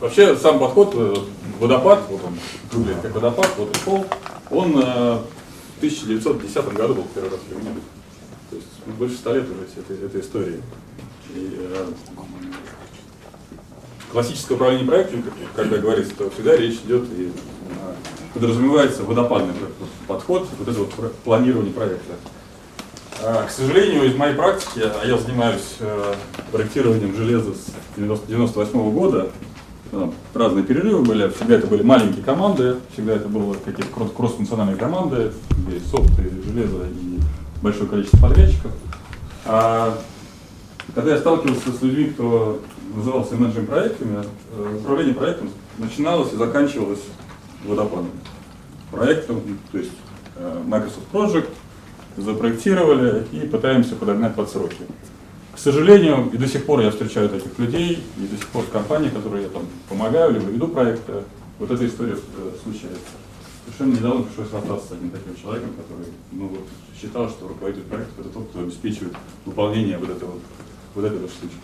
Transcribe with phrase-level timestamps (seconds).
[0.00, 1.14] вообще сам подход, э,
[1.58, 2.38] водопад, вот он
[2.72, 4.06] выглядит как водопад, вот и пол,
[4.50, 5.18] он э,
[5.74, 7.80] в 1910 году был первый раз применен.
[8.50, 10.62] То есть ну, больше ста лет уже этой, этой истории.
[11.34, 11.86] И, э,
[14.10, 17.94] классическое управление проектом, когда говорится, то всегда речь идет и э,
[18.34, 19.54] подразумевается водопадный
[20.06, 22.14] подход, вот это вот планирование проекта.
[23.20, 25.76] А, к сожалению, из моей практики, а я занимаюсь
[26.52, 29.30] проектированием железа с 1998 -го года,
[29.90, 35.32] там, разные перерывы были, всегда это были маленькие команды, всегда это было какие-то кросс-функциональные команды,
[35.66, 37.18] где софт и железо и
[37.62, 38.72] большое количество подрядчиков.
[39.44, 39.98] А
[40.94, 42.60] когда я сталкивался с людьми, кто
[42.94, 47.02] назывался менеджером проектами, э, управление проектом начиналось и заканчивалось
[47.64, 48.10] водопадом.
[48.90, 49.92] Проектом, то есть
[50.36, 51.48] э, Microsoft Project,
[52.16, 54.76] запроектировали и пытаемся подогнать под сроки.
[55.58, 59.08] К сожалению, и до сих пор я встречаю таких людей, и до сих пор компании,
[59.08, 61.24] которые я там помогаю, либо веду проекты,
[61.58, 63.00] вот эта история э, случается.
[63.64, 66.60] Совершенно недавно пришлось расстаться с одним таким человеком, который ну, вот,
[66.96, 69.14] считал, что руководитель проекта это тот, кто обеспечивает
[69.44, 70.34] выполнение вот этого,
[70.94, 71.56] вот этой вот штучки.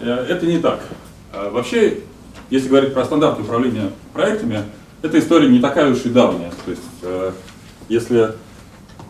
[0.00, 0.80] Э, это не так.
[1.32, 2.00] А вообще,
[2.50, 4.64] если говорить про стандарты управления проектами,
[5.00, 6.52] эта история не такая уж и давняя.
[6.66, 7.32] То есть, э,
[7.88, 8.34] если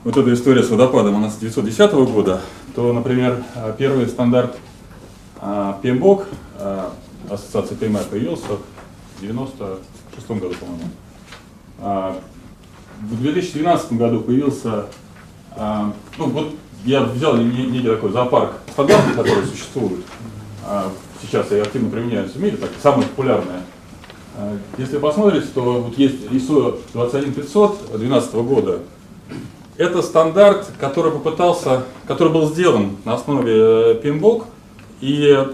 [0.04, 2.40] вот эта история с водопадом, она с 1910 года,
[2.74, 4.56] то, например, э, первый стандарт
[5.40, 6.26] PMBOK,
[7.28, 12.20] ассоциация PMI, появился в 1996 году, по-моему.
[13.00, 14.86] В 2012 году появился,
[15.56, 15.92] ну
[16.28, 20.04] вот я взял некий такой зоопарк стандартов, которые существуют.
[21.20, 23.62] Сейчас и активно применяются в мире, так, самые популярные.
[24.78, 28.78] Если посмотреть, то вот есть ISO 21500 2012 года.
[29.76, 34.44] Это стандарт, который попытался, который был сделан на основе э, PMBOK
[35.00, 35.46] и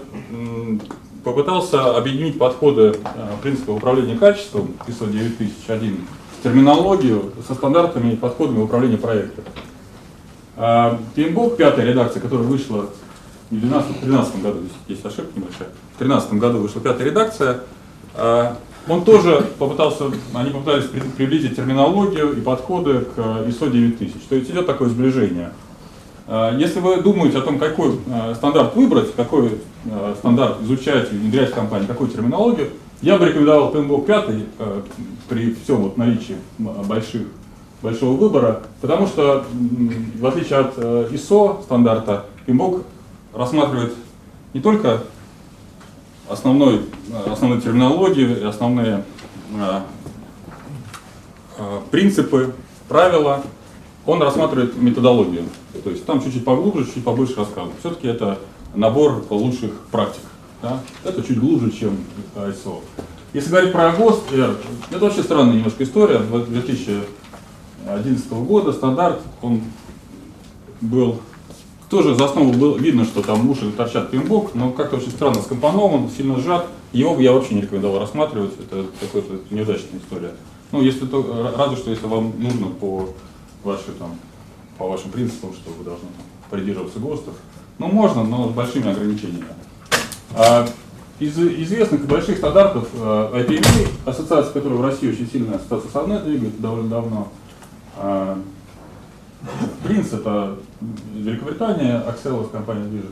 [1.23, 6.05] попытался объединить подходы э, принципов управления качеством ISO 9001
[6.43, 9.43] терминологию со стандартами и подходами управления проектом.
[10.55, 12.89] PMBOK, пятая редакция, которая вышла
[13.49, 17.59] в 2012-2013 году, здесь ошибка небольшая, в 2013 году вышла пятая редакция,
[18.15, 20.85] а, он тоже попытался, они попытались
[21.17, 24.13] приблизить терминологию и подходы к ISO 9000.
[24.27, 25.51] То есть идет такое сближение.
[26.27, 29.59] А, если вы думаете о том, какой а, стандарт выбрать, какой
[30.17, 32.69] стандарт изучать и внедрять в компании, какую терминологию,
[33.01, 34.25] я бы рекомендовал PMBOK 5
[35.29, 37.21] при всем вот наличии больших,
[37.81, 39.45] большого выбора, потому что
[40.19, 42.83] в отличие от ISO стандарта, PMBOK
[43.33, 43.93] рассматривает
[44.53, 45.03] не только
[46.29, 46.81] основной,
[47.25, 49.03] основную терминологию и основные
[49.57, 49.85] а,
[51.57, 52.53] а, принципы,
[52.87, 53.43] правила,
[54.05, 55.43] он рассматривает методологию.
[55.83, 57.75] То есть там чуть-чуть поглубже, чуть побольше рассказывает.
[57.79, 58.39] Все-таки это
[58.73, 60.21] набор лучших практик.
[60.61, 60.79] Да?
[61.03, 61.97] Это чуть глубже, чем
[62.35, 62.81] ISO.
[63.33, 66.19] Если говорить про ГОСТ, это вообще странная немножко история.
[66.19, 69.61] 2011 года стандарт, он
[70.81, 71.21] был
[71.89, 76.09] тоже за основу было видно, что там уши торчат пинбок, но как-то очень странно скомпонован,
[76.09, 76.67] сильно сжат.
[76.93, 80.31] Его бы я вообще не рекомендовал рассматривать, это какая-то неудачная история.
[80.71, 83.09] Ну, если то, разве что если вам нужно по,
[83.63, 84.15] вашей, там,
[84.77, 87.33] по вашим принципам, что вы должны там, придерживаться ГОСТов.
[87.79, 89.45] Ну, можно, но с большими ограничениями.
[90.35, 90.67] А,
[91.19, 96.21] из известных больших стандартов а, IPMA, ассоциация, которая в России очень сильно ассоциация со мной
[96.21, 97.27] двигает довольно давно,
[97.97, 98.39] а,
[99.83, 100.57] Принц это
[101.13, 103.11] Великобритания, Axelos компания движет.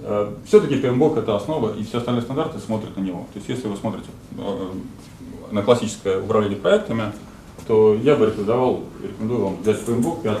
[0.00, 3.26] Э, Все-таки PMBOK это основа, и все остальные стандарты смотрят на него.
[3.32, 4.68] То есть если вы смотрите э,
[5.50, 7.12] на классическое управление проектами,
[7.66, 10.38] то я бы рекомендовал, рекомендую вам взять PMBOK 5.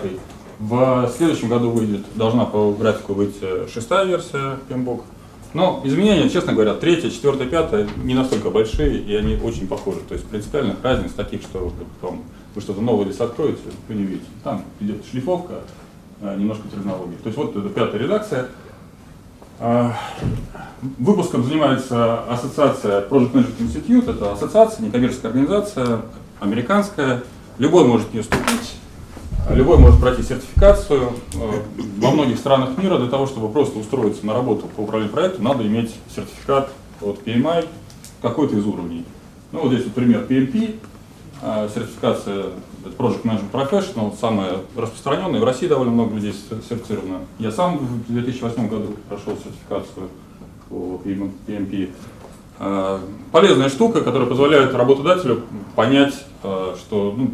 [0.58, 3.36] В следующем году выйдет, должна по графику быть
[3.72, 5.02] шестая версия PMBOK.
[5.52, 10.00] Но изменения, честно говоря, третья, четвертая, пятая не настолько большие, и они очень похожи.
[10.00, 12.24] То есть принципиальных разниц таких, что потом
[12.56, 14.26] вы что-то новое здесь откроете, вы не видите.
[14.42, 15.56] Там идет шлифовка,
[16.22, 17.16] а, немножко терминологии.
[17.16, 18.48] То есть вот это пятая редакция.
[19.60, 19.94] А,
[20.98, 26.00] выпуском занимается ассоциация Project Management Institute, это ассоциация, некоммерческая организация,
[26.40, 27.22] американская.
[27.58, 28.76] Любой может в нее вступить,
[29.50, 31.12] любой может пройти сертификацию.
[31.34, 31.62] А,
[31.98, 35.66] во многих странах мира для того, чтобы просто устроиться на работу по управлению проектом, надо
[35.66, 36.70] иметь сертификат
[37.02, 37.68] от PMI
[38.22, 39.04] какой-то из уровней.
[39.52, 40.76] Ну вот здесь вот пример PMP,
[41.42, 42.46] сертификация
[42.98, 45.40] Project Management Professional, самая распространенная.
[45.40, 47.20] В России довольно много людей сертифицировано.
[47.38, 50.08] Я сам в 2008 году прошел сертификацию
[50.68, 51.90] по PMP.
[52.58, 53.00] А,
[53.32, 55.42] полезная штука, которая позволяет работодателю
[55.74, 57.30] понять, а, что ну,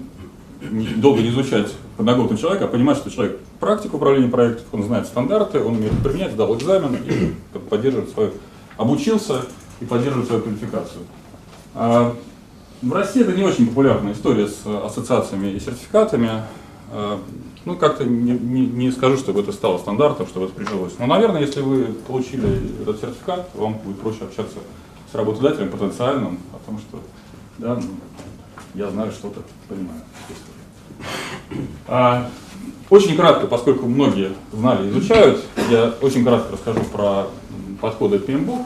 [0.97, 5.61] долго не изучать подноготную человека, а понимать, что человек практик управления проектом, он знает стандарты,
[5.61, 8.33] он умеет применять, сдал экзамен и поддерживает свою,
[8.77, 9.43] обучился
[9.81, 11.03] и поддерживает свою квалификацию.
[12.83, 16.43] В России это не очень популярная история с ассоциациями и сертификатами.
[16.91, 17.21] А,
[17.65, 20.95] ну, как-то не, не, не скажу, чтобы это стало стандартом, чтобы это прижилось.
[20.99, 24.57] Но, наверное, если вы получили этот сертификат, вам будет проще общаться
[25.13, 26.99] с работодателем потенциальным, потому что
[27.59, 27.83] да, ну,
[28.75, 30.01] я знаю что-то, понимаю.
[31.87, 32.29] А,
[32.91, 37.29] очень кратко, поскольку многие знали изучают, я очень кратко расскажу про
[37.81, 38.65] подходы PMBOK.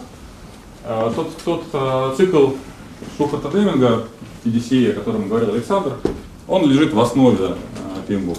[0.85, 2.53] А, тот, тот а, цикл
[3.17, 4.05] Шуферта Деминга,
[4.45, 5.95] PDCA, о котором говорил Александр,
[6.49, 7.57] он лежит в основе а,
[8.09, 8.39] PMBOK.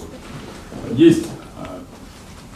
[0.92, 1.26] Есть
[1.60, 1.78] а,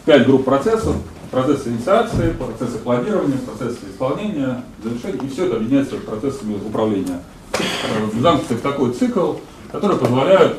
[0.05, 0.97] пять групп процессов,
[1.31, 7.23] процессы инициации, процессы планирования, процессы исполнения, завершения, и все это объединяется процессами управления.
[7.53, 9.35] Э, замкнуты в такой цикл,
[9.71, 10.57] который позволяет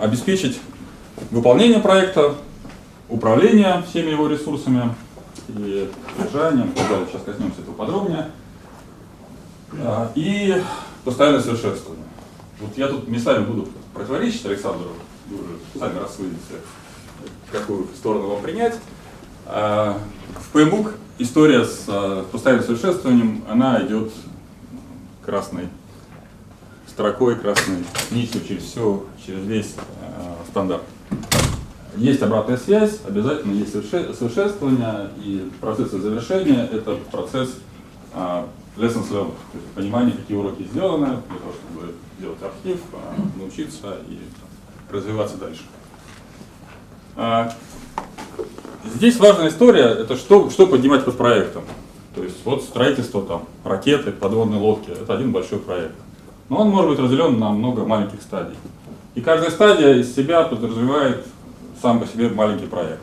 [0.00, 0.58] обеспечить
[1.30, 2.34] выполнение проекта,
[3.08, 4.94] управление всеми его ресурсами
[5.48, 8.30] и содержанием, сейчас коснемся этого подробнее,
[10.14, 10.62] и
[11.04, 12.04] постоянное совершенствование.
[12.60, 14.90] Вот я тут местами буду противоречить Александру,
[15.28, 16.36] вы уже сами рассудите,
[17.52, 18.78] какую сторону вам принять.
[19.46, 19.98] А,
[20.34, 24.12] в PMBOK история с а, постоянным совершенствованием, она идет
[25.24, 25.68] красной
[26.86, 29.74] строкой, красной нитью через все, через весь
[30.48, 30.82] стандарт.
[31.96, 37.56] Есть обратная связь, обязательно есть совершенствование, и процессы завершения– это процесс
[38.76, 42.80] lessons learned, то есть понимание, какие уроки сделаны, для того, чтобы сделать архив,
[43.36, 44.18] научиться и
[44.92, 45.62] развиваться дальше.
[47.16, 47.52] А,
[48.84, 51.64] здесь важная история, это что, что поднимать под проектом.
[52.14, 55.94] То есть вот строительство там, ракеты, подводные лодки, это один большой проект.
[56.48, 58.56] Но он может быть разделен на много маленьких стадий.
[59.14, 61.26] И каждая стадия из себя подразумевает
[61.80, 63.02] сам по себе маленький проект.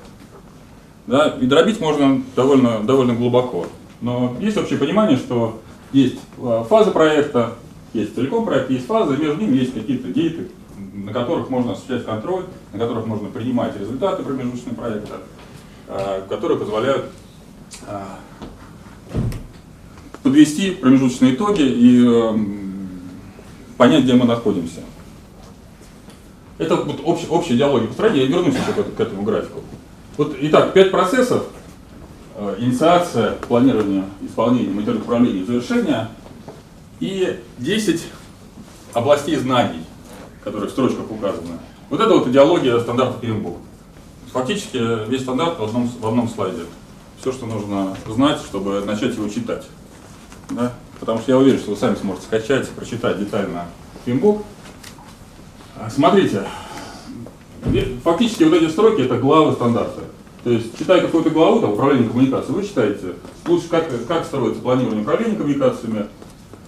[1.08, 1.36] Да?
[1.40, 3.68] И дробить можно довольно, довольно глубоко.
[4.02, 5.62] Но есть общее понимание, что
[5.94, 7.54] есть а, фаза проекта,
[7.94, 10.50] есть целиком проект, есть фаза, и между ними есть какие-то гейты,
[10.94, 15.13] на которых можно осуществлять контроль, на которых можно принимать результаты промежуточного проекта,
[15.88, 17.06] а, которые позволяют
[17.88, 18.19] а,
[20.24, 22.63] подвести промежуточные итоги и
[23.78, 24.81] понять, где мы находимся.
[26.57, 28.22] Это вот общая, идеология построения.
[28.22, 29.62] Я вернусь еще к этому графику.
[30.18, 31.44] Вот, итак, пять процессов.
[32.35, 36.07] Э, инициация, планирование, исполнение, мониторинг управления, завершение.
[37.00, 38.03] И 10
[38.94, 39.83] областей знаний
[40.44, 41.59] которые в строчках указаны.
[41.89, 43.57] Вот это вот идеология стандарта PMBOK.
[44.31, 46.63] Фактически весь стандарт в одном, в одном слайде.
[47.19, 49.65] Все, что нужно знать, чтобы начать его читать.
[50.50, 50.74] Да?
[51.00, 53.65] Потому что я уверен, что вы сами сможете скачать, прочитать детально
[54.06, 54.44] PMBOK.
[55.77, 56.44] А, смотрите,
[58.03, 60.01] фактически вот эти строки это главы стандарта.
[60.44, 63.13] То есть, читая какую-то главу, там, управление коммуникацией, вы читаете,
[63.48, 66.07] лучше как, как строится планирование управления коммуникациями,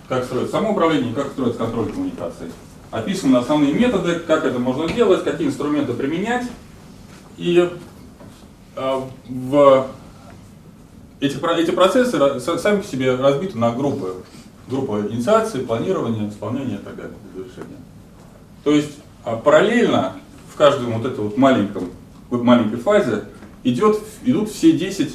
[0.07, 2.48] как строится самоуправление, как строится контроль коммуникаций
[2.95, 6.48] описаны основные методы, как это можно делать, какие инструменты применять.
[7.38, 7.69] И
[8.75, 9.88] э, в
[11.19, 14.16] эти, эти процессы сами по себе разбиты на группы.
[14.68, 17.77] Группа инициации, планирования, исполнения и так далее, завершения.
[18.63, 20.13] То есть а, параллельно
[20.51, 21.92] в каждом вот этом вот маленьком,
[22.31, 23.25] маленькой фазе
[23.65, 25.13] идет, идут все 10,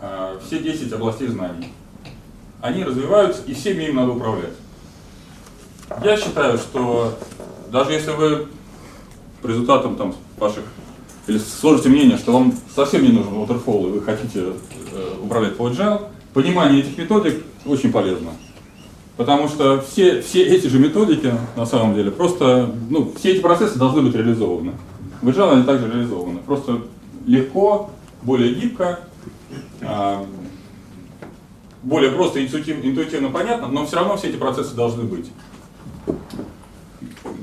[0.00, 1.68] а, все 10 областей знаний.
[2.60, 4.54] Они развиваются, и всеми им надо управлять.
[6.02, 7.18] Я считаю, что
[7.70, 8.48] даже если вы
[9.42, 10.64] по результатам там, ваших,
[11.26, 14.52] или сложите мнение, что вам совсем не нужен waterfall, и вы хотите
[14.92, 18.30] э, управлять по agile, понимание этих методик очень полезно.
[19.16, 23.78] Потому что все, все эти же методики, на самом деле, просто, ну, все эти процессы
[23.78, 24.72] должны быть реализованы.
[25.22, 26.38] В agile они также реализованы.
[26.40, 26.82] Просто
[27.26, 27.90] легко,
[28.22, 29.00] более гибко,
[29.80, 30.24] э,
[31.82, 35.30] более просто интуитивно, интуитивно понятно, но все равно все эти процессы должны быть.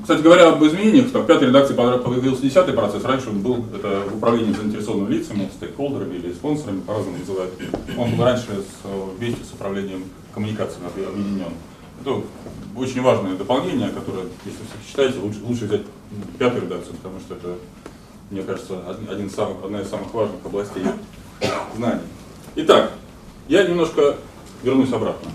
[0.02, 3.04] Кстати говоря, об изменениях, в пятой редакции появился десятый процесс.
[3.04, 7.52] Раньше он был это управление заинтересованными лицами, стейкхолдерами или спонсорами, по-разному называют.
[7.96, 11.52] Он был раньше с, вместе с управлением коммуникациями объединен.
[12.00, 12.22] Это
[12.74, 15.82] очень важное дополнение, которое, если вы читаете, лучше, лучше взять
[16.38, 17.56] пятую редакцию, потому что это,
[18.30, 20.84] мне кажется, один из самых, одна из самых важных областей
[21.76, 22.02] знаний.
[22.56, 22.92] Итак,
[23.48, 24.16] я немножко
[24.62, 25.30] вернусь обратно.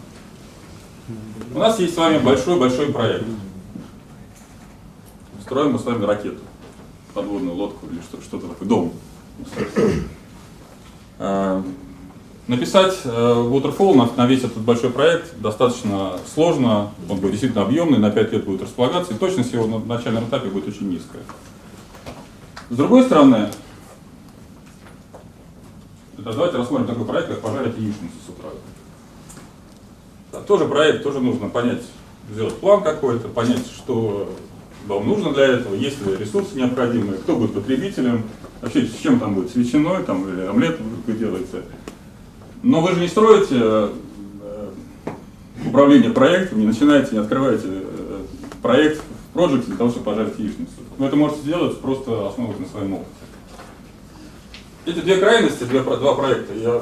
[1.54, 3.26] У нас есть с вами большой-большой проект.
[5.42, 6.40] Строим мы с вами ракету,
[7.14, 8.94] подводную лодку или что-то такое, дом.
[12.48, 18.00] Написать э, Waterfall на, на весь этот большой проект достаточно сложно, он будет действительно объемный,
[18.00, 21.22] на 5 лет будет располагаться, и точность его на начальном этапе будет очень низкая.
[22.70, 23.50] С другой стороны,
[26.18, 28.50] давайте рассмотрим такой проект, как пожарить яичницу с утра.
[30.34, 31.84] Да, тоже проект, тоже нужно понять,
[32.30, 34.36] сделать план какой-то, понять, что
[34.88, 38.24] вам нужно для этого, есть ли ресурсы необходимые, кто будет потребителем,
[38.60, 41.64] вообще с чем там будет, с ветчиной там, или омлет вы делаете.
[42.64, 43.90] Но вы же не строите э,
[45.68, 48.22] управление проектом, не начинаете, не открываете э,
[48.62, 50.72] проект в проекте для того, чтобы пожарить яичницу.
[50.98, 53.10] Вы это можете сделать, просто основываясь на своем опыте.
[54.86, 56.82] Эти две крайности, две, два проекта я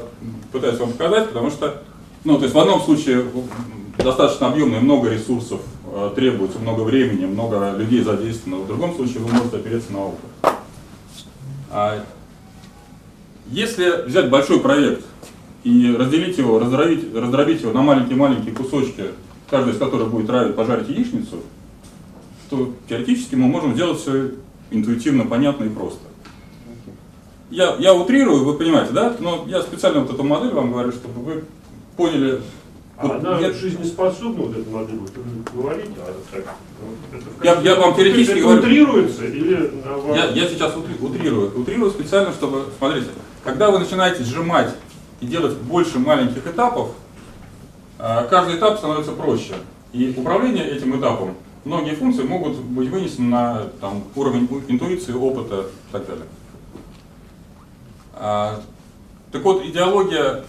[0.52, 1.82] пытаюсь вам показать, потому что,
[2.26, 3.26] ну, то есть в одном случае
[3.98, 9.20] достаточно объемно и много ресурсов э, требуется, много времени, много людей задействовано, в другом случае
[9.20, 10.20] вы можете опереться на опыт.
[11.72, 12.04] А
[13.48, 15.06] если взять большой проект
[15.64, 19.06] и разделить его, раздробить, раздробить его на маленькие-маленькие кусочки,
[19.50, 21.38] каждый из которых будет равить пожарить яичницу,
[22.50, 24.32] то теоретически мы можем сделать все
[24.72, 26.00] интуитивно, понятно и просто.
[27.50, 29.16] Я, я утрирую, вы понимаете, да?
[29.20, 31.44] Но я специально вот эту модель вам говорю, чтобы вы
[31.98, 32.42] поняли.
[32.96, 33.56] А вот она нет...
[33.56, 38.60] жизнеспособна, вот эта модель, вот вы говорите, а так, я, я вам теоретически это говорю.
[38.60, 39.72] утрируется или
[40.16, 41.60] я, я сейчас утрирую.
[41.60, 43.08] Утрирую специально, чтобы, смотрите,
[43.44, 44.76] когда вы начинаете сжимать
[45.22, 46.90] и делать больше маленьких этапов,
[47.98, 49.54] а, каждый этап становится проще.
[49.94, 55.92] И управление этим этапом, многие функции могут быть вынесены на там, уровень интуиции, опыта и
[55.92, 56.26] так далее.
[58.14, 58.62] А,
[59.32, 60.44] так вот, идеология,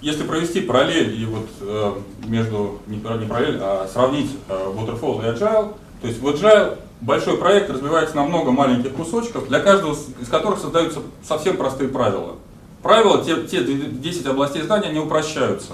[0.00, 1.92] если провести параллель и вот э,
[2.26, 7.70] между, не, параллель, а сравнить э, Waterfall и Agile, то есть в Agile большой проект
[7.70, 12.36] разбивается на много маленьких кусочков, для каждого из которых создаются совсем простые правила.
[12.82, 15.72] Правила, те, те 10 областей знания, они упрощаются.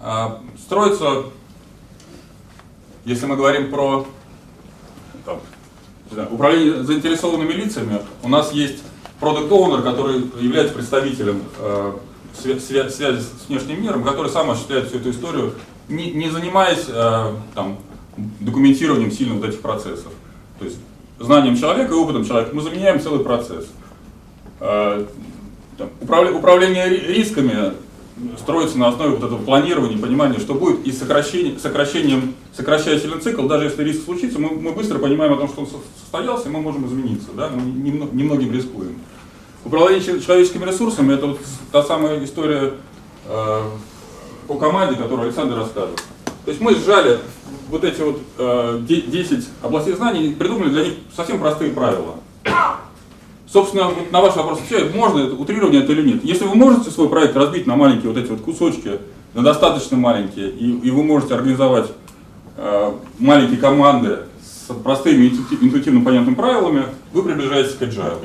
[0.00, 1.24] А, строится,
[3.04, 4.06] если мы говорим про
[5.24, 5.40] там,
[6.30, 8.82] управление заинтересованными лицами, у нас есть
[9.20, 11.92] продукт оунер который является представителем э,
[12.34, 15.54] свя связи с внешним миром, который сам осуществляет всю эту историю,
[15.88, 17.78] не, не занимаясь э, там,
[18.16, 20.12] документированием сильно вот этих процессов.
[20.58, 20.78] То есть
[21.18, 23.66] знанием человека и опытом человека мы заменяем целый процесс.
[24.60, 25.06] Э,
[25.76, 27.74] там, управление, рисками
[28.38, 33.46] строится на основе вот этого планирования, понимания, что будет, и сокращение, сокращением, сокращая сильный цикл,
[33.46, 35.68] даже если риск случится, мы, мы быстро понимаем о том, что он
[36.00, 37.50] состоялся, и мы можем измениться, да?
[37.50, 38.98] мы немногим рискуем.
[39.64, 41.40] Управление человеческими ресурсами– это вот
[41.72, 42.74] та самая история
[43.26, 43.62] э,
[44.46, 45.96] по команде, которую Александр расскажет.
[46.44, 47.18] То есть мы сжали
[47.68, 52.14] вот эти вот э, 10 областей знаний и придумали для них совсем простые правила.
[53.48, 56.24] Собственно, на ваш вопрос отвечаю, можно это, утрирование это или нет.
[56.24, 58.98] Если вы можете свой проект разбить на маленькие вот эти вот кусочки,
[59.34, 61.92] на достаточно маленькие, и, и вы можете организовать
[62.56, 65.28] э, маленькие команды с простыми
[65.60, 68.18] интуитивно понятными правилами, вы приближаетесь к agile.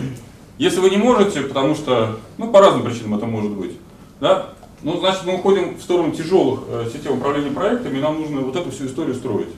[0.57, 3.73] Если вы не можете, потому что, ну, по разным причинам это может быть,
[4.19, 4.49] да,
[4.81, 8.55] ну, значит, мы уходим в сторону тяжелых э, систем управления проектами, и нам нужно вот
[8.55, 9.49] эту всю историю строить.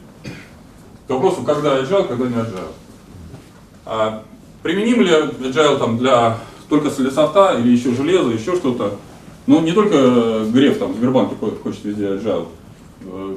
[1.08, 4.24] К вопросу, когда agile, когда не agile.
[4.64, 6.38] Применим ли agile там для
[6.70, 8.96] только софта или еще железа, еще что-то?
[9.46, 12.48] Ну, не только Греф там в Сбербанке хочет везде agile.
[13.02, 13.36] Э,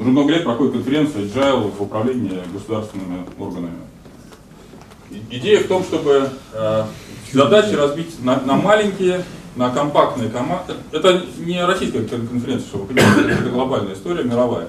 [0.00, 3.76] уже много лет проходит конференция agile в управлении государственными органами.
[5.30, 6.84] Идея в том, чтобы э,
[7.32, 9.24] задачи разбить на, на маленькие,
[9.56, 10.72] на компактные команды.
[10.90, 14.68] Это не российская конференция, чтобы вы понимали, это глобальная история, мировая.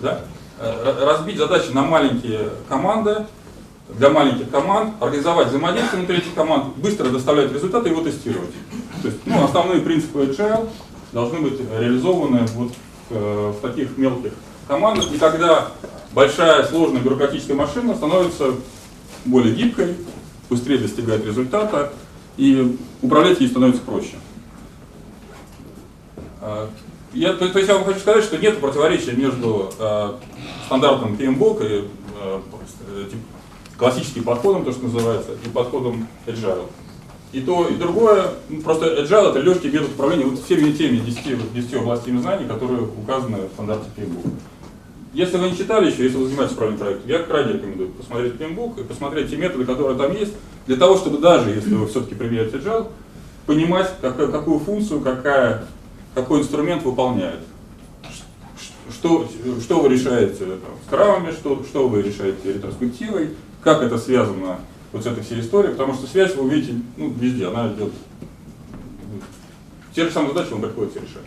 [0.00, 0.22] Да?
[0.58, 3.26] Э, разбить задачи на маленькие команды,
[3.96, 8.50] для маленьких команд, организовать взаимодействие внутри этих команд, быстро доставлять результаты и его тестировать.
[9.02, 10.68] То есть ну, основные принципы agile
[11.12, 12.72] должны быть реализованы вот
[13.10, 14.32] э, в таких мелких
[14.68, 15.68] командах, и тогда
[16.12, 18.52] большая сложная бюрократическая машина становится
[19.24, 19.96] более гибкой,
[20.48, 21.92] быстрее достигает результата,
[22.36, 24.14] и управлять ей становится проще.
[26.40, 26.70] А,
[27.12, 30.12] я, то, то есть я вам хочу сказать, что нет противоречия между э,
[30.66, 31.88] стандартом PMBOK и
[32.20, 32.40] э,
[33.80, 36.66] классическим подходом, то, что называется, и подходом agile.
[37.32, 41.52] И то, и другое, ну, просто agile это легкий метод управления вот всеми теми 10,
[41.54, 44.32] 10 областями знаний, которые указаны в стандарте PMBOK.
[45.14, 48.80] Если вы не читали еще, если вы занимаетесь управлением проектом, я крайне рекомендую посмотреть PMBOK
[48.80, 50.34] и посмотреть те методы, которые там есть,
[50.66, 52.88] для того, чтобы даже если вы все-таки применяете agile,
[53.46, 55.64] понимать, какая, какую функцию, какая,
[56.14, 57.40] какой инструмент выполняет.
[58.92, 59.26] Что,
[59.62, 63.30] что вы решаете там, с кравами, что, что вы решаете ретроспективой,
[63.62, 64.58] как это связано
[64.92, 67.92] вот с этой всей историей, потому что связь вы увидите ну, везде, она идет.
[69.94, 71.26] Те же самые задачи вам приходится решать.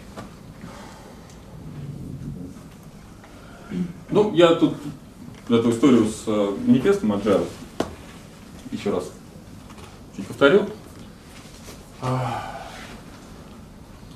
[4.10, 4.76] Ну, я тут
[5.50, 7.48] эту историю с э, манифестом Agile
[8.72, 9.12] еще раз
[10.16, 10.68] чуть повторю.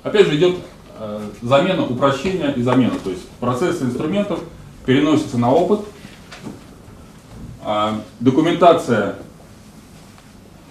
[0.03, 0.57] Опять же идет
[0.99, 2.93] э, замена, упрощение и замена.
[3.03, 4.39] То есть процессы инструментов
[4.85, 5.96] переносятся на опыт, а
[8.19, 9.15] документация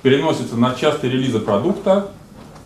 [0.02, 2.10] переносится на частые релизы продукта,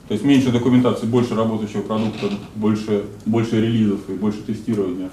[0.08, 5.10] то есть меньше документации, больше работающего продукта, больше, больше релизов и больше тестирования.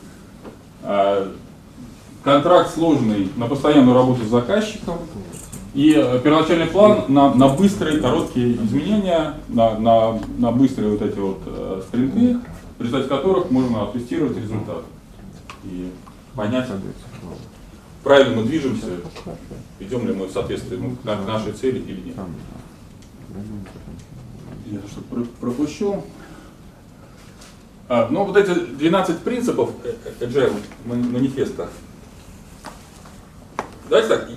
[0.84, 1.32] А
[2.24, 4.98] контракт сложный на постоянную работу с заказчиком,
[5.74, 11.20] и э, первоначальный план на, на быстрые, короткие изменения, на, на, на быстрые вот эти
[11.20, 12.40] вот э, спринты,
[12.78, 14.84] в результате которых можно оттестировать результат
[15.64, 15.92] и
[16.36, 16.68] понять,
[18.08, 18.88] правильно мы движемся,
[19.80, 22.16] идем ли мы в соответствии ну, к нашей цели или нет.
[24.68, 26.04] Я что про пропущу.
[27.90, 30.54] А, ну, вот эти 12 принципов э, э, Agile
[30.86, 31.70] манифеста.
[33.90, 34.30] Давайте так,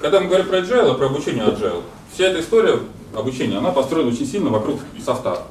[0.00, 1.82] когда мы говорим про agile, про обучение agile,
[2.12, 2.78] вся эта история
[3.14, 5.44] обучения, она построена очень сильно вокруг софта.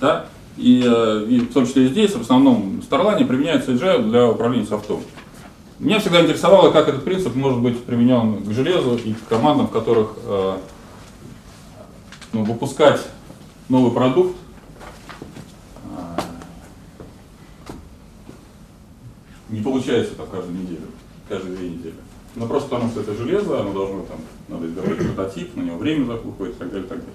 [0.00, 0.26] Да?
[0.56, 4.28] И, э, и в том числе и здесь, в основном в Starline применяется agile для
[4.28, 5.02] управления софтом.
[5.80, 9.70] Меня всегда интересовало, как этот принцип может быть применен к железу и к командам, в
[9.70, 10.58] которых э,
[12.34, 13.00] ну, выпускать
[13.70, 14.36] новый продукт
[15.86, 16.20] э,
[19.48, 20.82] не получается так каждую неделю,
[21.30, 21.94] каждые две недели.
[22.36, 24.18] Ну просто потому что это железо, оно должно там,
[24.48, 27.14] надо изготовить прототип, на него время уходит и так далее, так далее.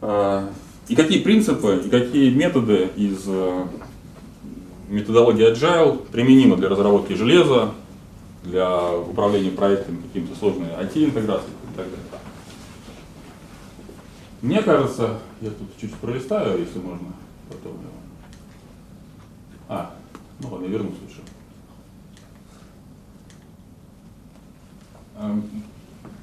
[0.00, 0.50] А,
[0.88, 3.66] и какие принципы и какие методы из э,
[4.90, 7.72] методологии Agile применимы для разработки железа,
[8.42, 11.98] для управления проектами, какими-то сложными IT-интеграцией и так далее.
[14.42, 17.12] Мне кажется, я тут чуть пролистаю, если можно,
[17.48, 17.76] потом.
[19.68, 19.94] А,
[20.40, 21.20] ну ладно, я вернусь лучше.
[25.18, 25.44] Эм,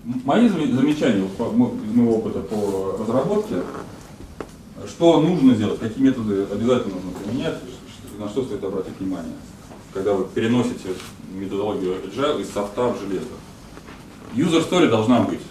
[0.04, 3.62] мои замечания из моего опыта по разработке,
[4.88, 7.60] что нужно сделать, какие методы обязательно нужно применять,
[8.18, 9.34] на что стоит обратить внимание,
[9.94, 10.90] когда вы переносите
[11.32, 13.26] методологию Agile из софта в железо.
[14.36, 15.42] User story должна быть.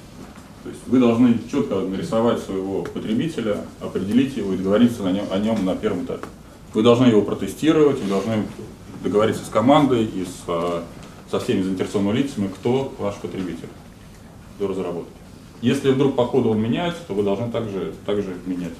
[0.63, 5.39] То есть вы должны четко нарисовать своего потребителя, определить его и договориться на нем, о
[5.39, 6.27] нем на первом этапе.
[6.75, 8.45] Вы должны его протестировать, вы должны
[9.03, 10.83] договориться с командой и с э,
[11.31, 13.69] со всеми заинтересованными лицами, кто ваш потребитель
[14.59, 15.11] до разработки.
[15.63, 18.73] Если вдруг по ходу он меняется, то вы должны также, также менять.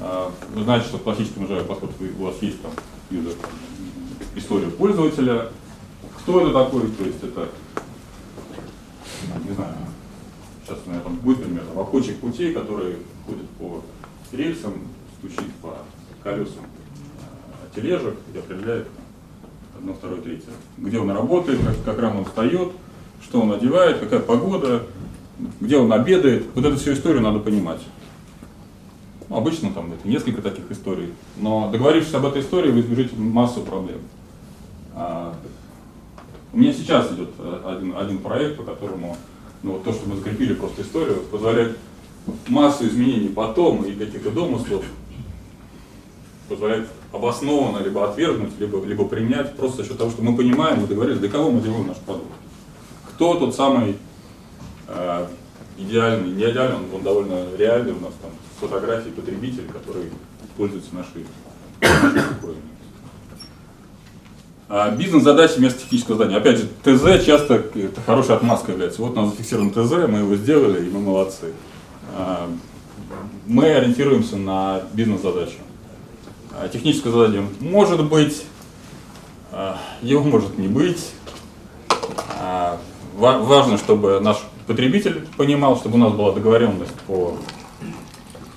[0.00, 2.72] А, вы знаете, что в классическом Java подход у вас есть там
[3.10, 3.34] user,
[4.34, 5.50] история пользователя,
[6.18, 7.48] кто это такой, то есть это,
[9.44, 9.74] не знаю,
[10.64, 13.82] сейчас у меня там будет пример, там, обходчик путей, который ходит по
[14.32, 14.74] рельсам,
[15.18, 15.78] стучит по
[16.22, 16.64] колесам
[17.22, 18.88] а, тележек и определяет
[19.76, 20.50] одно, второе, третье.
[20.76, 22.72] Где он работает, как, как рано он встает,
[23.22, 24.82] что он одевает, какая погода,
[25.60, 26.46] где он обедает.
[26.54, 27.80] Вот эту всю историю надо понимать.
[29.28, 33.60] Ну, обычно там это несколько таких историй, но договорившись об этой истории, вы избежите массу
[33.60, 33.98] проблем.
[34.94, 35.34] А,
[36.52, 39.16] у меня сейчас идет э, один, один проект, по которому
[39.62, 41.76] ну, вот то, что мы закрепили просто историю, позволяет
[42.46, 44.84] массу изменений потом и каких-то домыслов
[46.48, 50.86] позволяет обоснованно либо отвергнуть, либо, либо принять, просто за счет того, что мы понимаем, мы
[50.86, 52.30] договорились, для кого мы делаем наш продукт.
[53.10, 53.96] Кто тот самый
[54.86, 55.26] э,
[55.78, 60.10] идеальный, не идеальный, он, он довольно реальный, у нас там фотографии потребителей, которые
[60.56, 61.26] пользуются нашей,
[61.80, 62.56] нашей
[64.68, 66.38] а бизнес-задачи вместо технического задания.
[66.38, 69.00] Опять же, ТЗ часто это хорошая отмазка является.
[69.00, 71.52] Вот у нас зафиксирован ТЗ, мы его сделали, и мы молодцы.
[72.16, 72.50] А,
[73.46, 75.58] мы ориентируемся на бизнес-задачу.
[76.52, 78.44] А, техническое задание может быть,
[80.02, 81.12] его может не быть.
[83.16, 87.36] Важно, чтобы наш потребитель понимал, чтобы у нас была договоренность по...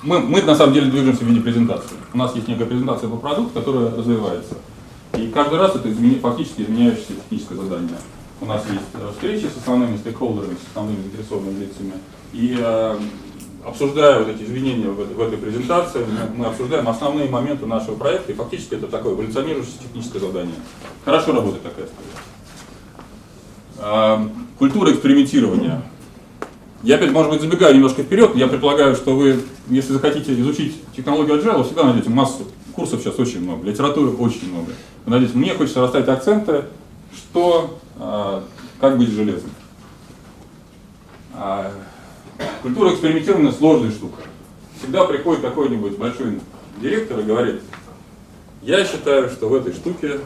[0.02, 1.98] Мы, мы на самом деле движемся в виде презентации.
[2.14, 4.56] У нас есть некая презентация по продукту, которая развивается.
[5.18, 6.20] И каждый раз это измени...
[6.20, 7.98] фактически изменяющееся техническое задание.
[8.40, 11.94] У нас есть э, встречи с основными стейкхолдерами, с основными заинтересованными лицами.
[12.32, 12.58] И
[13.66, 18.32] обсуждая вот эти изменения в, в этой презентации, мы, мы обсуждаем основные моменты нашего проекта,
[18.32, 20.56] и фактически это такое эволюционирующее техническое задание.
[21.04, 22.10] Хорошо работает такая история.
[23.80, 25.82] А, культура экспериментирования.
[26.82, 31.42] Я опять, может быть, забегаю немножко вперед, я предполагаю, что вы, если захотите изучить технологию
[31.42, 34.72] Agile, всегда найдете массу курсов сейчас очень много, литературы очень много.
[35.06, 36.66] Вы найдете, мне хочется расставить акценты,
[37.14, 38.44] что, а,
[38.80, 39.52] как быть железным.
[41.34, 41.70] А,
[42.62, 44.22] Культура экспериментирования сложная штука.
[44.78, 46.40] Всегда приходит какой-нибудь большой
[46.82, 47.62] директор и говорит,
[48.62, 50.20] я считаю, что в этой штуке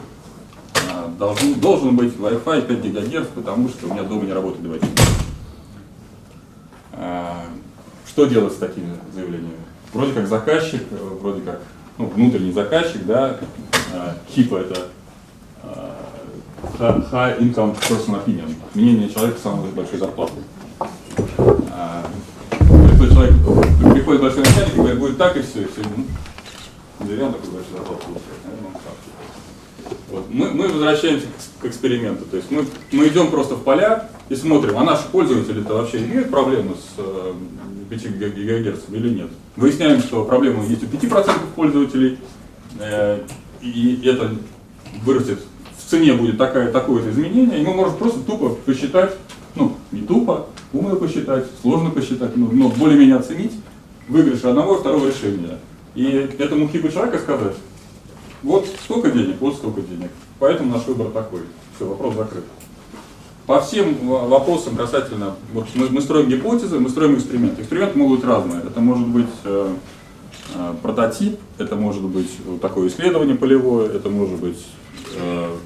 [0.90, 4.82] а, должен, должен быть Wi-Fi 5 ГГц, потому что у меня дома не работает девайс.
[6.96, 7.44] А,
[8.06, 9.56] что делать с такими заявлениями?
[9.92, 10.82] Вроде как заказчик,
[11.20, 11.60] вроде как
[11.98, 13.38] ну, внутренний заказчик, да,
[14.34, 14.88] HIPAA это
[16.78, 20.42] High Income Personal Opinion, мнение человека с самой большой зарплатой.
[22.58, 23.34] Приходит человек,
[23.94, 25.82] приходит большой начальник и говорит, будет так и все, и все.
[25.96, 26.04] Ну,
[27.26, 28.33] он такой большой зарплату получает.
[30.14, 30.26] Вот.
[30.30, 32.24] Мы, мы возвращаемся к, к эксперименту.
[32.26, 36.30] То есть мы, мы идем просто в поля и смотрим, а наши пользователи-то вообще имеют
[36.30, 37.32] проблемы с э,
[37.90, 39.30] 5 ГГц или нет.
[39.56, 42.18] Выясняем, что проблема есть у 5% пользователей,
[42.78, 43.20] э,
[43.60, 44.30] и это
[45.04, 45.40] вырастет
[45.84, 49.14] в цене будет такая, такое-то изменение, и мы можем просто тупо посчитать,
[49.54, 53.52] ну, не тупо, умно посчитать, сложно посчитать, но, но более-менее оценить
[54.08, 55.58] выигрыш одного и второго решения.
[55.94, 56.04] И
[56.38, 57.54] этому хипу человека сказать,
[58.44, 60.10] вот столько денег, вот столько денег.
[60.38, 61.40] Поэтому наш выбор такой.
[61.74, 62.44] Все, вопрос закрыт.
[63.46, 67.62] По всем вопросам касательно, вот мы, мы строим гипотезы, мы строим эксперименты.
[67.62, 68.62] Эксперименты могут быть разные.
[68.62, 69.74] Это может быть э,
[70.54, 74.64] э, прототип, это может быть вот такое исследование полевое, это может быть
[75.16, 75.56] э,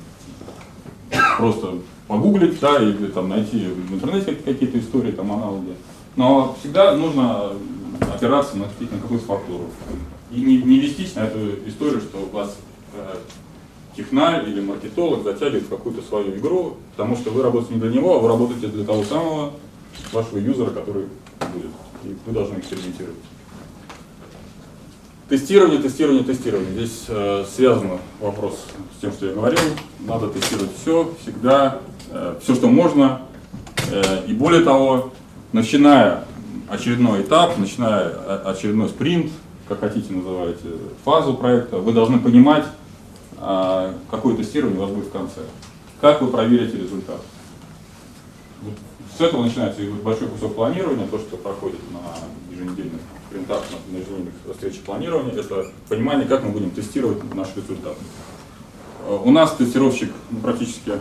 [1.37, 1.75] просто
[2.09, 5.75] погуглить, да, или там найти в интернете какие-то истории, там аналоги.
[6.17, 7.53] Но всегда нужно
[8.13, 9.67] опираться на, на какую-то фактуру.
[10.33, 11.39] И не, не вестись на эту
[11.69, 12.57] историю, что у вас
[13.97, 18.17] технарь или маркетолог затягивает в какую-то свою игру, потому что вы работаете не для него,
[18.17, 19.53] а вы работаете для того самого
[20.13, 21.07] вашего юзера, который
[21.53, 21.73] будет.
[22.05, 23.17] И вы должны экспериментировать.
[25.29, 26.73] Тестирование, тестирование, тестирование.
[26.73, 28.65] Здесь э, связан вопрос
[28.97, 29.59] с тем, что я говорил.
[30.01, 33.23] Надо тестировать все, всегда, э, все, что можно.
[33.93, 35.13] Э, и более того,
[35.53, 36.25] начиная
[36.71, 38.09] очередной этап, начиная
[38.45, 39.31] очередной спринт,
[39.69, 40.65] как хотите называйте,
[41.05, 42.65] фазу проекта, вы должны понимать,
[43.37, 45.43] э, какое тестирование у вас будет в конце.
[46.01, 47.21] Как вы проверите результат.
[49.17, 54.81] С этого начинается большой кусок планирования, то, что проходит на еженедельных спринтах на ежедневных встречах
[54.83, 57.97] планирования, это понимание, как мы будем тестировать наш результат.
[59.07, 60.93] Э, у нас тестировщик ну, практически,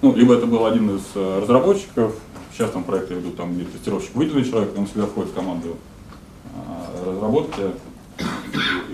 [0.00, 2.14] ну, либо это был один из э, разработчиков,
[2.54, 5.76] сейчас там проекты идут, там где тестировщик выделенный человек, он всегда входит в команду
[7.04, 7.62] разработки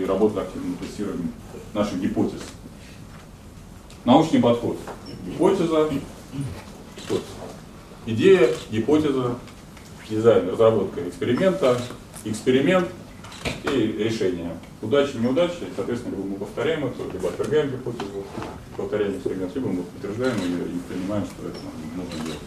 [0.01, 1.33] и, работает активно тестированием
[1.75, 2.41] наших гипотез.
[4.05, 4.79] Научный подход.
[5.27, 5.91] Гипотеза,
[7.09, 7.23] вот,
[8.07, 9.37] идея, гипотеза,
[10.09, 11.81] дизайн, разработка эксперимента,
[12.25, 12.89] эксперимент
[13.65, 14.57] и решение.
[14.83, 18.25] Удачи, неудачи, соответственно, мы повторяем это, либо отвергаем гипотезу,
[18.77, 21.59] повторяем эксперимент, либо мы подтверждаем ее и понимаем, что это
[21.95, 22.41] нужно делать.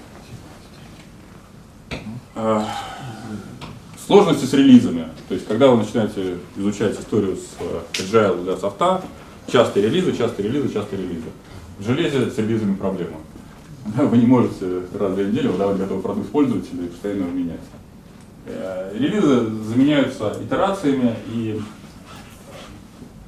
[4.06, 5.08] Сложности с релизами.
[5.30, 9.02] То есть, когда вы начинаете изучать историю с э, Agile для софта,
[9.48, 11.30] частые релизы, частые релизы, частые релизы.
[11.80, 13.16] В железе с релизами проблема.
[13.96, 17.60] Вы не можете раз в две недели выдавать готовый продукт пользователю и постоянно его менять.
[18.46, 21.62] Э, релизы заменяются итерациями, и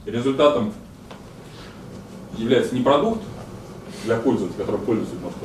[0.05, 0.73] результатом
[2.37, 3.21] является не продукт
[4.03, 5.37] для пользователя, который пользователь может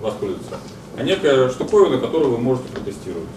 [0.00, 0.58] воспользоваться,
[0.96, 3.28] а некая штуковина, которую вы можете протестировать.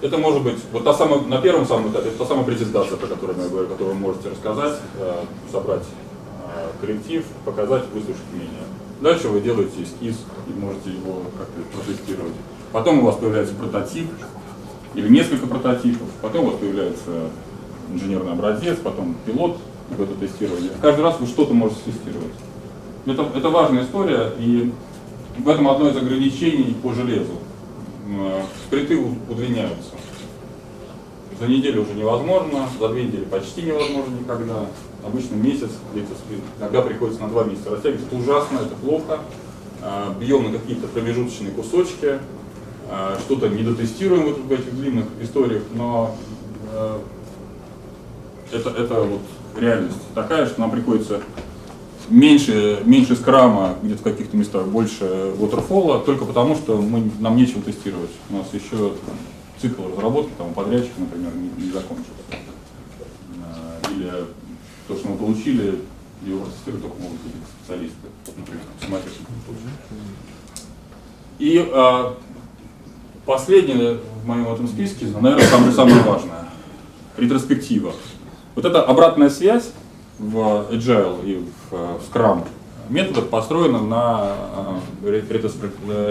[0.00, 3.08] Это может быть, вот та самая, на первом самом этапе, это та самая презентация, про
[3.08, 5.12] которую я говорю, которую вы можете рассказать, э,
[5.50, 8.62] собрать э, коллектив, показать, выслушать мнение.
[9.00, 12.34] Дальше вы делаете эскиз и можете его как-то протестировать.
[12.72, 14.08] Потом у вас появляется прототип
[14.94, 17.30] или несколько прототипов, потом у вас появляется
[17.92, 19.58] инженерный образец, потом пилот
[19.90, 20.70] в это тестирование.
[20.80, 22.34] Каждый раз вы что-то можете тестировать.
[23.06, 24.72] Это, это важная история, и
[25.38, 27.32] в этом одно из ограничений по железу.
[28.66, 29.92] Спринты удлиняются.
[31.38, 34.66] За неделю уже невозможно, за две недели почти невозможно никогда.
[35.06, 36.14] Обычно месяц, где-то
[36.58, 38.06] иногда приходится на два месяца растягивать.
[38.06, 39.20] Это ужасно, это плохо.
[39.80, 42.18] А, бьем на какие-то промежуточные кусочки,
[42.90, 46.16] а, что-то не дотестируем вот в этих длинных историях, но
[46.72, 46.98] э,
[48.50, 49.20] это, это вот
[49.56, 51.20] реальность такая, что нам приходится
[52.10, 55.04] меньше, меньше скрама, где-то в каких-то местах больше
[55.38, 58.10] waterfall, только потому, что мы, нам нечего тестировать.
[58.30, 58.92] У нас еще
[59.60, 62.12] цикл разработки, там, подрядчика, например, не, не закончился.
[63.42, 64.10] А, или
[64.86, 65.80] то, что мы получили,
[66.24, 67.96] его протестировать только могут быть специалисты,
[68.36, 69.26] например, самотехники.
[71.38, 72.16] И а,
[73.28, 76.48] Последнее в моем этом списке, наверное, самое, самое важное.
[77.18, 77.92] Ретроспектива.
[78.54, 79.72] Вот эта обратная связь
[80.18, 81.74] в Agile и в
[82.10, 82.46] Scrum
[82.88, 84.32] методах построена на
[85.02, 85.22] э,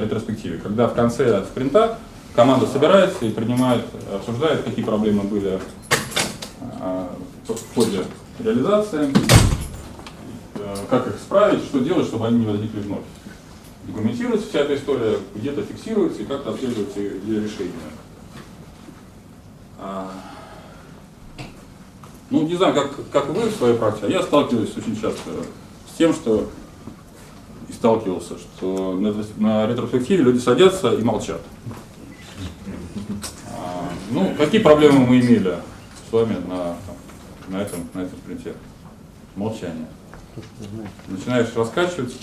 [0.03, 1.97] ретроспективе, когда в конце спринта
[2.35, 5.59] команда собирается и принимает, обсуждает, какие проблемы были
[6.79, 7.07] э,
[7.47, 8.03] в ходе
[8.39, 9.11] реализации,
[10.55, 13.01] э, как их исправить, что делать, чтобы они не возникли вновь
[13.87, 17.71] документируется вся эта история, где-то фиксируется и как-то отслеживается ее решение.
[22.29, 25.31] Ну, не знаю, как, как вы в своей практике, а я сталкиваюсь очень часто
[25.89, 26.49] с тем, что
[27.69, 31.41] и сталкивался, что на, на ретроспективе люди садятся и молчат.
[33.49, 35.55] А, ну, какие проблемы мы имели
[36.09, 36.75] с вами на,
[37.47, 38.53] на этом, на этом спринте?
[39.35, 39.87] Молчание.
[41.07, 42.15] Начинаешь раскачивать,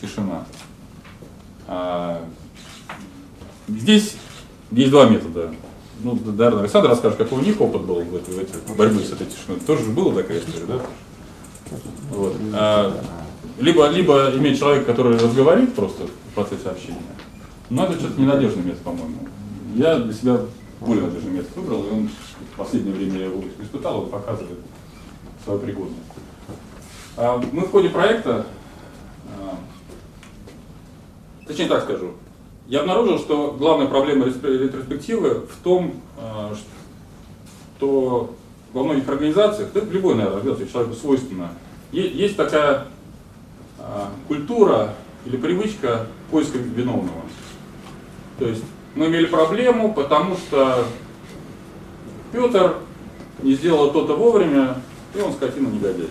[0.00, 0.44] тишина.
[1.66, 2.24] А,
[3.68, 4.16] здесь
[4.70, 5.54] есть два метода.
[6.04, 9.12] Ну, наверное, Александр расскажет, какой у них опыт был в этой, в этой борьбе с
[9.12, 9.58] этой тишиной.
[9.66, 10.80] Тоже была такая история, да?
[12.10, 12.36] Вот.
[12.52, 13.00] А,
[13.58, 16.98] либо, либо иметь человека, который разговорит просто в процессе общения.
[17.70, 19.16] Но это что-то ненадежный метод, по-моему.
[19.74, 20.40] Я для себя
[20.80, 24.58] более надежный метод выбрал, и он в последнее время я его испытал, он показывает
[25.42, 26.02] свою пригодность.
[27.16, 28.44] А, мы в ходе проекта,
[29.38, 29.58] а,
[31.46, 32.12] точнее так скажу,
[32.66, 36.54] я обнаружил, что главная проблема ретроспективы в том, а,
[37.76, 38.34] что
[38.72, 41.50] во многих организациях, да в любой, наверное, организации человеку свойственно,
[41.92, 42.88] есть такая
[44.26, 44.94] культура
[45.26, 47.22] или привычка поиска виновного.
[48.38, 50.84] То есть мы имели проблему, потому что
[52.32, 52.76] Петр
[53.42, 54.76] не сделал то-то вовремя,
[55.14, 56.08] и он скотина негодяй.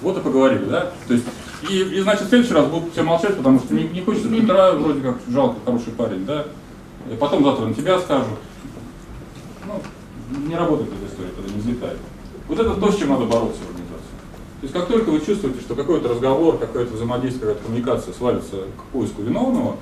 [0.00, 0.92] Вот и поговорили, да?
[1.08, 1.26] То есть,
[1.68, 4.72] и, и значит, в следующий раз будут все молчать, потому что не, не хочется Петра,
[4.72, 6.46] вроде как жалко, хороший парень, да?
[7.10, 8.38] И потом завтра на тебя скажут.
[9.66, 9.82] Ну,
[10.46, 11.98] не работает эта история, тогда не взлетает.
[12.48, 14.16] Вот это то, с чем надо бороться в организации.
[14.60, 18.92] То есть, как только вы чувствуете, что какой-то разговор, какое-то взаимодействие, какая-то коммуникация свалится к
[18.92, 19.76] поиску виновного,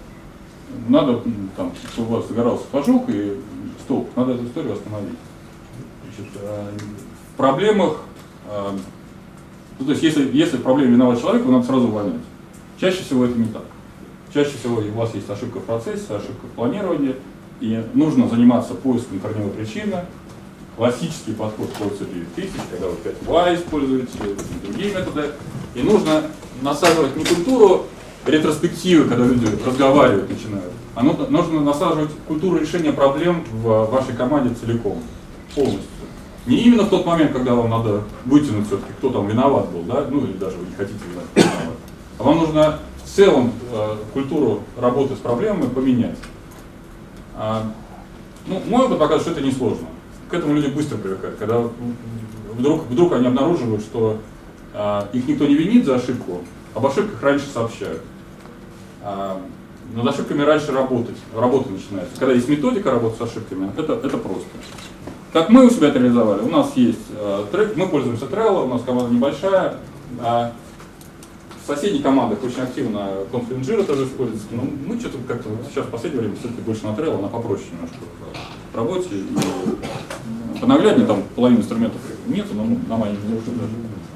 [0.88, 1.22] надо,
[1.56, 3.40] там, чтобы у вас загорался флажок и
[3.84, 5.18] стоп, надо эту историю остановить.
[6.16, 6.70] Значит, э,
[7.32, 7.98] в проблемах
[8.50, 8.78] э,
[9.78, 12.20] ну, то есть, если, если в проблеме виноват человек, его надо сразу увольнять.
[12.80, 13.64] Чаще всего это не так.
[14.32, 17.16] Чаще всего у вас есть ошибка в процессе, ошибка в планировании,
[17.60, 20.04] и нужно заниматься поиском корневой причины.
[20.76, 24.08] Классический подход к кодцу 9000, когда вы 5 используете,
[24.64, 25.30] другие методы.
[25.74, 26.22] И нужно
[26.62, 27.86] насаживать не культуру
[28.26, 34.98] ретроспективы, когда люди разговаривают, начинают, а нужно насаживать культуру решения проблем в вашей команде целиком,
[35.54, 35.93] полностью.
[36.46, 40.06] Не именно в тот момент, когда вам надо вытянуть все-таки, кто там виноват был, да,
[40.10, 41.78] ну или даже вы не хотите знать, кто виноват.
[42.18, 46.18] А вам нужно в целом э, культуру работы с проблемами поменять.
[47.36, 47.64] А,
[48.46, 49.86] ну, мой опыт показывает, что это несложно.
[50.30, 51.38] К этому люди быстро привыкают.
[51.38, 51.62] Когда
[52.52, 54.18] вдруг, вдруг они обнаруживают, что
[54.74, 56.42] а, их никто не винит за ошибку,
[56.74, 58.02] об ошибках раньше сообщают.
[59.02, 59.40] А,
[59.94, 62.18] над ошибками раньше работать, работа начинается.
[62.18, 64.46] Когда есть методика работы с ошибками, это, это просто.
[65.34, 66.42] Как мы у себя это реализовали?
[66.42, 69.78] У нас есть э, трек, мы пользуемся Trello, у нас команда небольшая.
[70.20, 70.52] А
[71.60, 74.46] в соседних командах очень активно Confluent Jira тоже используется.
[74.52, 77.96] Но мы что-то как-то сейчас в последнее время все-таки больше на Trello, она попроще немножко
[78.72, 79.08] в работе.
[79.10, 83.72] И понагляднее там половины инструментов нету, но нам они не нужны даже.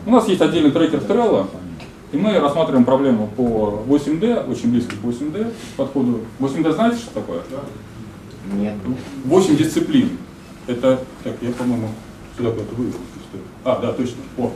[0.07, 1.49] У нас есть отдельный трекер Trello,
[2.13, 6.21] и мы рассматриваем проблему по 8D, очень близко к 8D подходу.
[6.39, 7.41] 8D знаете, что такое?
[8.53, 8.75] Нет.
[9.25, 10.11] 8 дисциплин.
[10.69, 11.89] Это, так, я, по-моему,
[12.37, 12.93] сюда куда-то вывел.
[13.65, 14.17] А, да, точно.
[14.37, 14.53] О.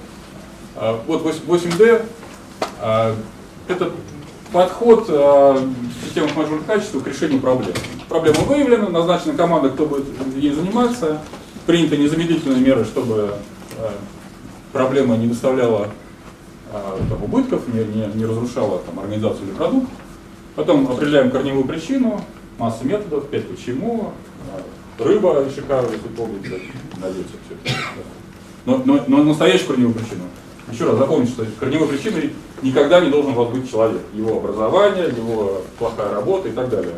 [0.76, 2.04] А, вот 8D.
[2.80, 3.16] А,
[3.66, 3.90] это
[4.52, 5.58] подход а,
[6.04, 7.72] системы менеджмента качества к решению проблем.
[8.10, 10.04] Проблема выявлена, назначена команда, кто будет
[10.36, 11.22] ей заниматься,
[11.66, 13.36] приняты незамедлительные меры, чтобы
[13.78, 13.94] а,
[14.72, 15.88] проблема не доставляла
[16.70, 19.88] там, убытков, не, не, не разрушала там, организацию или продукт.
[20.56, 22.22] Потом определяем корневую причину,
[22.58, 24.12] масса методов, 5 почему,
[24.98, 26.60] рыба шикарная, если помните,
[27.00, 27.72] найдете все.
[28.64, 30.24] Но, но, но настоящую корневую причину.
[30.70, 34.00] Еще раз запомните, что корневой причиной никогда не должен вас быть человек.
[34.14, 36.94] Его образование, его плохая работа и так далее.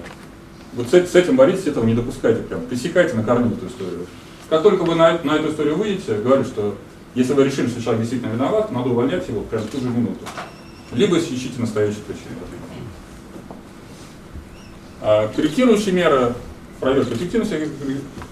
[0.74, 2.62] Вот с, с этим боритесь, этого не допускайте прям.
[2.66, 4.06] Пресекайте на корню эту историю.
[4.50, 6.76] Как только вы на, на эту историю выйдете, говорю, что
[7.14, 10.26] если вы решили, что человек действительно виноват, надо увольнять его прямо в ту же минуту.
[10.92, 12.40] Либо ищите настоящую причину.
[15.00, 16.34] А, корректирующие меры
[16.80, 17.68] проверка эффективности.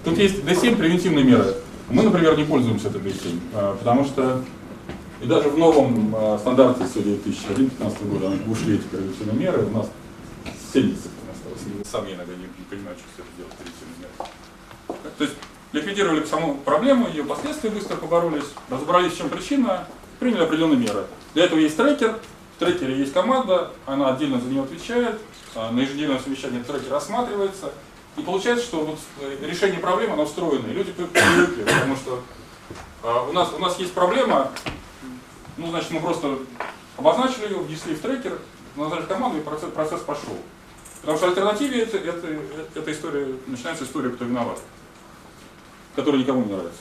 [0.03, 1.55] Тут есть D7 превентивные меры.
[1.89, 4.41] Мы, например, не пользуемся этой D7, а, потому что
[5.21, 9.89] и даже в новом а, стандарте с 2015 года ушли эти превентивные меры, у нас
[10.73, 11.87] 7 дисциплин осталось.
[11.89, 15.13] Сам я иногда не, не понимаю, что это делать превентивные меры.
[15.17, 15.35] То есть
[15.71, 19.87] ликвидировали саму проблему, ее последствия быстро поборолись, разобрались, в чем причина,
[20.19, 21.05] приняли определенные меры.
[21.33, 22.19] Для этого есть трекер,
[22.57, 25.19] в трекере есть команда, она отдельно за нее отвечает,
[25.55, 27.71] а, на ежедневном совещании трекер рассматривается,
[28.15, 32.23] и получается, что вот э, решение проблемы, оно встроено, и люди привыкли, потому что
[33.01, 34.51] а, у, нас, у нас есть проблема,
[35.57, 36.39] ну, значит, мы просто
[36.97, 38.39] обозначили ее, внесли в трекер,
[38.75, 40.37] назвали команду, и процесс, процесс пошел.
[41.01, 42.27] Потому что альтернативе это, это,
[42.75, 44.59] эта история, начинается история, кто виноват,
[45.95, 46.79] которая никому не нравится.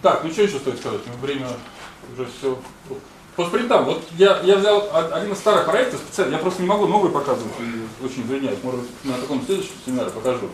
[0.00, 1.02] Так, ну что еще стоит сказать?
[1.06, 1.48] Ну, время
[2.14, 2.58] уже все.
[3.36, 6.86] По спринтам, вот я, я взял один из старых проектов специально, я просто не могу
[6.86, 7.52] новый показывать,
[8.02, 10.48] очень извиняюсь, может на каком следующем семинаре покажу.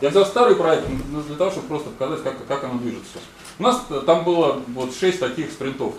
[0.00, 3.18] Я взял старый проект для того, чтобы просто показать, как, как оно движется.
[3.58, 5.94] У нас там было вот 6 таких спринтов.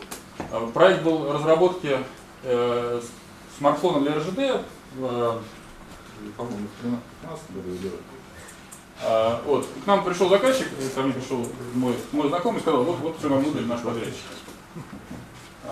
[0.51, 1.99] А, проект был разработки
[2.43, 3.01] э,
[3.59, 4.61] смартфона для РЖД, э,
[6.37, 7.99] по-моему, в 2013 году делали.
[9.03, 9.67] А, вот.
[9.83, 13.29] К нам пришел заказчик, ко мне пришел мой, мой знакомый и сказал, вот, вот что
[13.29, 14.15] нам нужен наш подрядчик.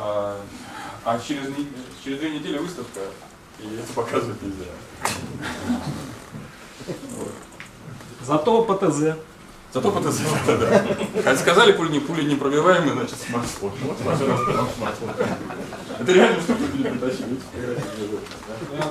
[0.02, 0.38] А,
[1.04, 1.48] а через,
[2.04, 3.02] через две недели выставка,
[3.60, 4.66] и это показывать нельзя.
[8.26, 9.18] Зато ПТЗ.
[9.74, 10.86] Зато ПТЗ, да,
[11.24, 11.38] да.
[11.38, 13.72] Сказали, пули, не, пули непробиваемые, значит, смартфон.
[13.84, 15.10] Вот, пожалуйста, смартфон.
[16.00, 17.40] Это реально штука не притащили.
[18.80, 18.84] Ну,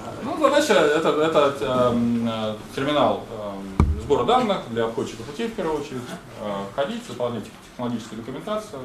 [0.00, 0.12] а?
[0.22, 6.02] Ну, задача это, это э, терминал э, сбора данных для обходчика путей в первую очередь,
[6.40, 8.82] э, ходить, заполнять технологическую документацию.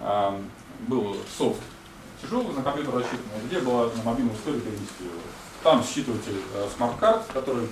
[0.00, 0.38] Э,
[0.88, 1.60] был софт
[2.22, 5.20] тяжелый на компьютер рассчитанный, где была на историю перенести его.
[5.62, 7.66] Там считыватель э, смарт-карт, который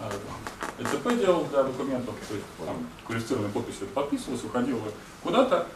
[0.00, 4.82] э, ЭЦП делал для документов, то есть там квалифицированной подписью подписывалось, уходило
[5.22, 5.66] куда-то.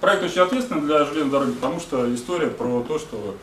[0.00, 3.36] Проект очень ответственный для железной дороги, потому что история про то, что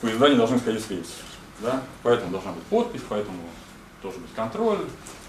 [0.00, 1.16] поезда не должны сходить с рельсов.
[1.60, 1.82] Да?
[2.02, 3.38] Поэтому должна быть подпись, поэтому
[4.02, 4.78] должен быть контроль.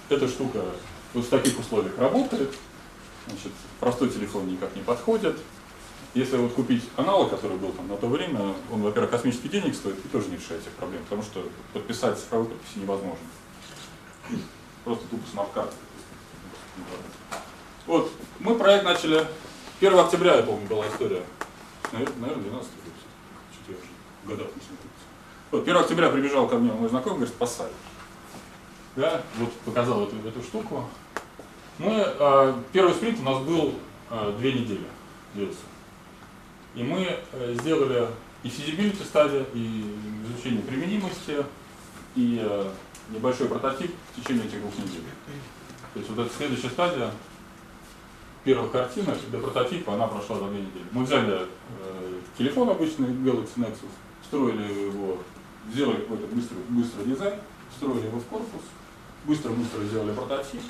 [0.09, 0.61] Эта штука
[1.13, 2.53] вот в таких условиях работает.
[3.27, 5.37] Значит, простой телефон никак не подходит.
[6.15, 9.97] Если вот купить аналог, который был там на то время, он, во-первых, космических денег стоит
[9.97, 13.25] и тоже не решает этих проблем, потому что подписать цифровой подписью невозможно.
[14.85, 15.73] Просто тупо смарт-карта.
[17.85, 19.27] Вот, мы проект начали
[19.81, 21.21] 1 октября, я помню, была история.
[21.91, 23.77] Наверное, 12 год.
[24.25, 24.47] Что-то.
[25.51, 27.69] Вот, 1 октября прибежал ко мне мой знакомый, говорит, спасай.
[28.95, 30.85] Да, вот показал эту, эту штуку.
[31.77, 33.73] Мы, э, первый спринт у нас был
[34.09, 34.85] э, две недели
[35.33, 35.57] длился.
[36.75, 38.07] И мы э, сделали
[38.43, 39.95] и feasibility стадия, и
[40.27, 41.43] изучение применимости,
[42.15, 42.71] и э,
[43.09, 45.03] небольшой прототип в течение этих двух недель.
[45.93, 47.11] То есть вот эта следующая стадия,
[48.43, 50.85] первых картинок для прототипа, она прошла за две недели.
[50.91, 51.47] Мы взяли
[51.79, 53.89] э, телефон обычный Galaxy Nexus,
[54.27, 55.17] строили его
[55.71, 57.39] сделали какой-то быстрый, быстрый дизайн,
[57.71, 58.61] встроили его в корпус,
[59.25, 60.61] быстро-быстро сделали прототип,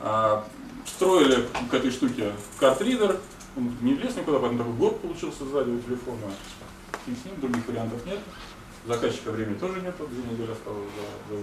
[0.00, 0.44] а,
[0.86, 3.18] строили к этой штуке картридер,
[3.56, 6.32] он не влез никуда, поэтому такой год получился сзади у телефона.
[7.06, 8.18] И с ним других вариантов нет.
[8.86, 10.88] Заказчика времени тоже нет, две недели осталось
[11.28, 11.42] за, за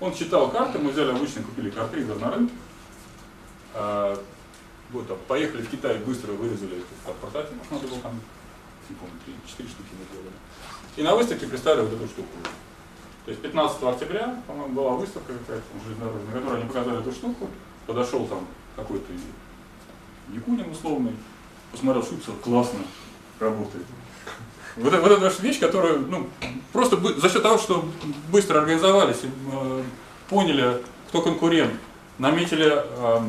[0.00, 2.54] Он читал карты, мы взяли обычно, купили картридер на рынке.
[3.74, 4.18] А,
[4.90, 8.20] вот, а поехали в Китай, быстро вырезали этот прототип, надо было там,
[8.88, 9.14] не помню,
[9.46, 10.34] 4 штуки мы сделали.
[10.96, 12.28] И на выставке представили вот эту штуку.
[13.24, 17.48] То есть 15 октября, по-моему, была выставка какая-то железнодорожная, на которой они показали эту штуку.
[17.86, 19.12] Подошел там какой-то
[20.32, 21.12] Якунин условный,
[21.72, 22.80] посмотрел, все классно
[23.40, 23.84] работает.
[24.76, 26.28] Вот, вот это наша вещь, которая, ну,
[26.72, 27.84] просто за счет того, что
[28.32, 29.82] быстро организовались, э,
[30.28, 31.72] поняли, кто конкурент,
[32.18, 33.20] наметили э,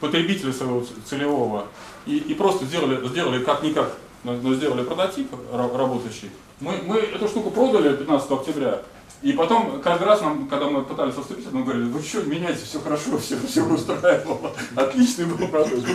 [0.00, 1.66] потребителя своего целевого
[2.06, 3.92] и, и просто сделали, сделали как-никак,
[4.24, 6.30] но, но сделали прототип работающий,
[6.60, 8.82] мы, мы эту штуку продали 15 октября,
[9.20, 12.78] и потом, каждый раз, нам, когда мы пытались вступить, мы говорили, вы что, меняйте, все
[12.78, 15.88] хорошо, все, все устраивало, отличный был продукт.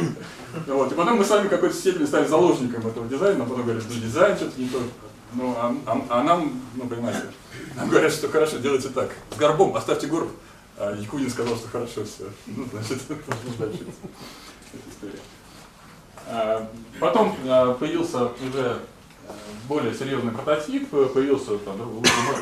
[0.68, 0.92] Вот.
[0.92, 3.96] И потом мы сами в какой-то степени стали заложником этого дизайна, а потом говорили, ну
[3.96, 4.80] дизайн что-то не то.
[5.36, 7.24] Ну, а, а, а нам, ну, понимаете,
[7.76, 10.30] нам говорят, что хорошо, делайте так, с горбом, оставьте горб.
[10.78, 12.26] А Якунин сказал, что хорошо все.
[12.48, 13.00] Ну, значит,
[13.58, 13.86] дальше
[14.90, 15.20] история.
[16.28, 18.80] А, потом а, появился уже
[19.68, 21.76] более серьезный прототип, появился, там,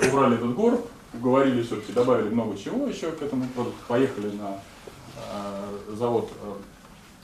[0.10, 4.60] убрали этот гор, уговорили все-таки, добавили много чего еще к этому продукту, поехали на
[5.18, 6.54] э, завод, э,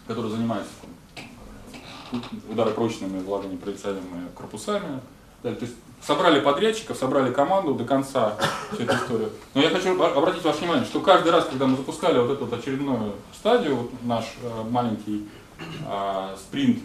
[0.07, 5.01] который занимается там, ударопрочными влагонепроницаемыми корпусами.
[5.43, 8.37] Да, то есть собрали подрядчиков, собрали команду до конца
[8.71, 9.29] всю эту историю.
[9.53, 12.59] Но я хочу обратить ваше внимание, что каждый раз, когда мы запускали вот эту вот
[12.59, 15.27] очередную стадию, вот наш э, маленький
[15.59, 16.79] э, спринт,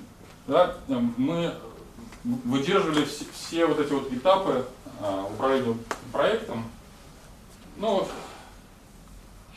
[0.47, 1.55] да, мы
[2.25, 4.64] выдерживали все, все вот эти вот этапы
[5.01, 5.77] а, управления
[6.12, 6.64] проектом,
[7.77, 8.07] ну,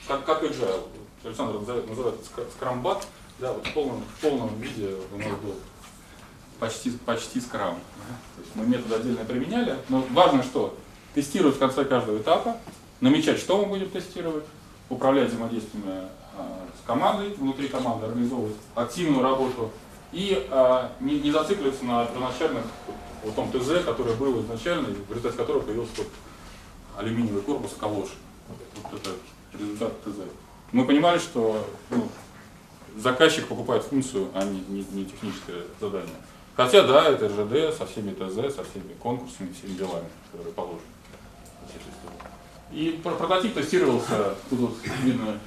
[0.07, 0.87] как, как agile.
[1.23, 2.15] Александр называет, называет
[2.55, 3.07] скрамбат,
[3.39, 5.55] да, вот в полном, в полном виде у нас был
[6.59, 7.79] почти, почти скрам.
[8.35, 10.77] То есть мы метод отдельно применяли, но важно что?
[11.15, 12.57] Тестировать в конце каждого этапа,
[13.01, 14.45] намечать, что мы будем тестировать,
[14.89, 16.07] управлять взаимодействиями
[16.37, 19.71] а, с командой, внутри команды организовывать активную работу
[20.11, 22.63] и а, не, не зацикливаться на первоначальных
[23.23, 26.07] вот том ТЗ, который был изначально, в результате которого появился вот
[26.97, 28.09] алюминиевый корпус калош.
[28.83, 29.11] Вот это
[29.57, 30.17] результат ТЗ.
[30.71, 32.07] Мы понимали, что ну,
[32.97, 36.15] заказчик покупает функцию, а не, не, не техническое задание.
[36.55, 40.81] Хотя, да, это РЖД со всеми ТЗ, со всеми конкурсами, всеми делами, которые положены.
[42.71, 45.39] И про- прототип тестировался, тут вот видно,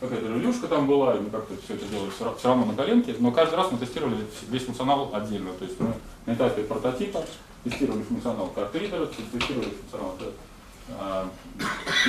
[0.00, 3.30] какая-то революшка там была, и мы как-то все это делали все равно на коленке, но
[3.30, 4.16] каждый раз мы тестировали
[4.48, 5.52] весь функционал отдельно.
[5.52, 5.92] То есть мы
[6.26, 7.22] на этапе прототипа
[7.64, 10.16] тестировали функционал карты ридера, тестировали функционал
[10.98, 11.30] а,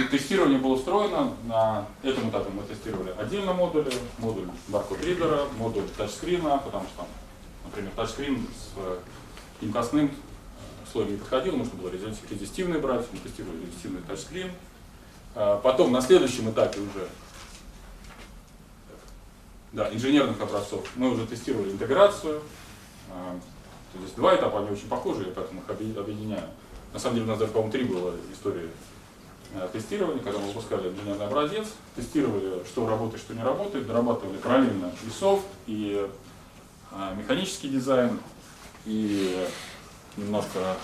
[0.10, 6.58] Тестирование было устроено, на этом этапе мы тестировали отдельно модули, модуль баркод ридера, модуль тачскрина,
[6.64, 7.06] потому что
[7.66, 10.10] например, тачскрин с имкостным э,
[10.92, 14.52] слоем не подходил, нужно было резис- резистивный брать, мы тестировали резистивный тачскрин.
[15.36, 17.08] А Потом на следующем этапе уже
[19.74, 22.42] да, инженерных образцов мы уже тестировали интеграцию.
[23.10, 23.40] А,
[23.94, 26.50] то есть два этапа, они очень похожи, я поэтому их объединяю-.
[26.94, 28.70] На самом деле у нас даже, по-моему, три было истории
[29.54, 34.92] э, тестирования, когда мы выпускали инженерный образец, тестировали, что работает, что не работает, дорабатывали параллельно
[35.06, 36.08] и софт, и
[36.92, 38.20] э, механический дизайн,
[38.86, 39.48] и
[40.18, 40.76] немножко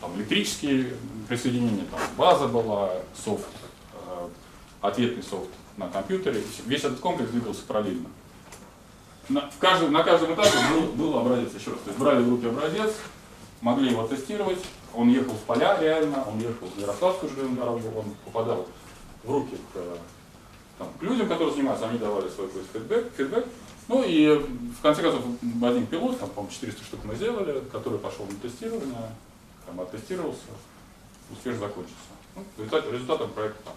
[0.00, 0.94] там, электрические
[1.28, 3.48] присоединения, там база была, софт,
[3.92, 4.28] э,
[4.80, 6.42] ответный софт на компьютере.
[6.66, 8.08] Весь этот комплекс двигался параллельно.
[9.28, 11.80] На, в каждом, на каждом этапе был, был образец еще раз.
[11.80, 12.94] То есть брали в руки образец,
[13.60, 14.58] могли его тестировать,
[14.94, 18.66] он ехал в поля реально, он ехал в Ярославскую железную дорогу, он попадал
[19.22, 19.78] в руки к,
[20.78, 23.46] там, к людям, которые занимаются, они давали свой какой-то фидбэк, фидбэк.
[23.88, 25.22] Ну и в конце концов
[25.62, 29.12] один пилот, там, по-моему, 400 штук мы сделали, который пошел на тестирование,
[29.66, 30.40] там, оттестировался,
[31.30, 31.94] успешно закончился.
[32.34, 33.74] Ну, результат- результатом проекта там.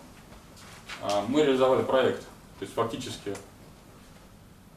[1.02, 3.36] А, Мы реализовали проект, то есть фактически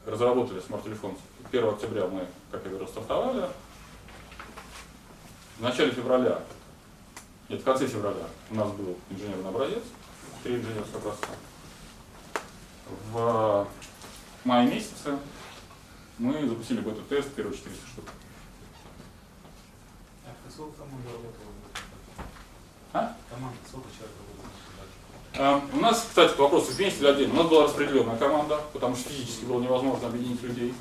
[0.07, 1.17] разработали смарт-телефон.
[1.53, 3.49] 1 октября мы, как я говорил, стартовали.
[5.59, 6.41] В начале февраля,
[7.49, 9.83] нет, в конце февраля у нас был инженерный образец,
[10.43, 11.29] три инженерных образца.
[13.13, 13.69] В
[14.45, 15.19] мае месяце
[16.19, 18.05] мы запустили бета-тест, первые 400 штук.
[20.27, 21.53] А сколько команд работало?
[22.95, 23.17] А?
[23.31, 24.44] Команда, сколько человек работало?
[25.37, 29.11] А, У нас, кстати, к вопросу вместе отдельно, у нас была распределенная команда, потому что
[29.11, 30.75] физически было невозможно объединить людей.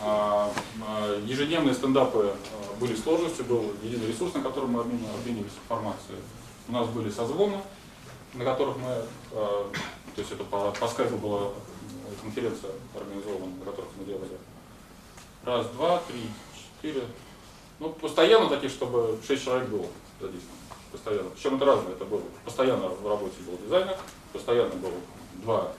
[0.00, 0.50] А,
[0.86, 6.18] а, Ежедневные стендапы а, были сложностью, был единый ресурс, на котором мы обмен- обменивались информацией.
[6.68, 7.60] У нас были созвоны,
[8.32, 9.70] на которых мы, а,
[10.14, 11.50] то есть это по, по скайпу была
[12.22, 14.38] конференция организована, на которых мы делали
[15.44, 16.22] раз, два, три,
[16.80, 17.04] четыре,
[17.80, 19.86] ну, постоянно такие, чтобы шесть человек было
[20.20, 20.55] задействовано.
[20.96, 21.28] Постоянно.
[21.28, 21.92] Причем это разное.
[21.92, 22.22] Это было.
[22.44, 23.98] Постоянно в работе был дизайнер,
[24.32, 24.92] постоянно был
[25.42, 25.72] два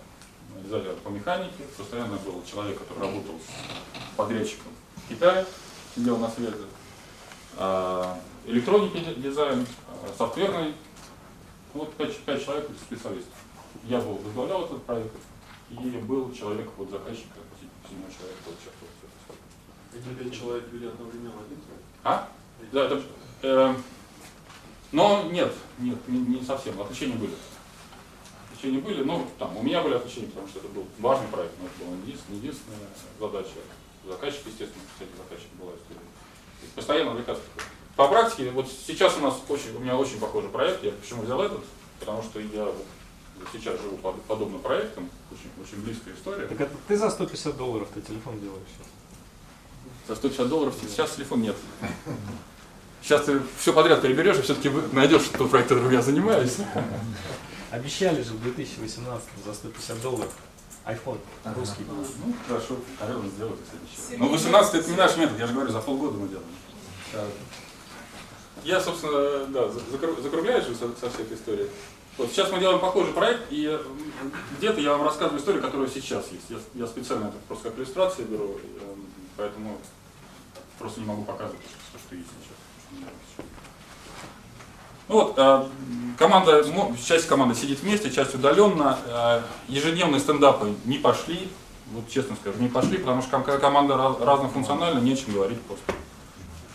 [0.64, 5.44] дизайнера по механике, постоянно был человек, который работал с подрядчиком в Китае,
[5.96, 6.54] сидел на связи.
[7.58, 10.76] А, электроники ди- дизайн, а, софтверный.
[11.74, 13.34] Вот пять, пять человек специалистов.
[13.86, 15.16] Я был возглавлял этот проект,
[15.72, 17.40] и был человек вот заказчика,
[17.90, 21.80] седьмой человек, вот это Эти пять человек вели одновременно один трек?
[22.04, 22.30] А?
[22.72, 23.02] Да, это,
[23.42, 23.76] э,
[24.92, 26.80] но нет, нет, не, не совсем.
[26.80, 27.34] Отвлечения были.
[28.52, 31.66] Отвлечения были, но там у меня были отвлечения, потому что это был важный проект, но
[31.66, 32.80] это была не единственная, единственная
[33.20, 33.50] задача.
[34.06, 36.02] Заказчик, естественно, кстати, заказчик была история.
[36.76, 37.44] Постоянно увлекаться.
[37.96, 40.84] По практике, вот сейчас у нас очень, у меня очень похожий проект.
[40.84, 41.64] Я почему взял этот?
[42.00, 42.86] Потому что я вот
[43.52, 46.48] сейчас живу под подобным проектом, очень, очень близкая история.
[46.48, 48.88] Так это ты за 150 долларов ты телефон делаешь сейчас.
[50.08, 51.56] За 150 долларов сейчас телефон нет.
[53.08, 56.58] Сейчас ты все подряд переберешь и все-таки найдешь тот проект, которым я занимаюсь.
[57.72, 60.34] Обещали же в 2018 за 150 долларов
[60.86, 61.18] iPhone
[61.56, 61.86] русский.
[61.88, 63.78] Ну, хорошо, наверное, сделают, если
[64.10, 64.20] обещают.
[64.20, 67.30] Но 18 это не наш метод, я же говорю, за полгода мы делаем.
[68.66, 71.70] Я, собственно, да, за- закру- закругляюсь же со, со всей этой историей.
[72.18, 73.80] Вот сейчас мы делаем похожий проект, и
[74.58, 76.50] где-то я вам рассказываю историю, которая сейчас есть.
[76.50, 79.06] Я, я специально это просто как иллюстрации беру, эм,
[79.38, 79.78] поэтому
[80.78, 81.62] просто не могу показывать
[81.94, 82.57] то, что есть сейчас.
[85.10, 85.66] Ну вот, э,
[86.18, 88.98] команда, мо- часть команды сидит вместе, часть удаленно.
[89.08, 91.50] Э, Ежедневные стендапы не пошли,
[91.94, 95.62] вот честно скажу, не пошли, потому что ком- команда раз- разнофункциональна, не о чем говорить
[95.62, 95.94] просто.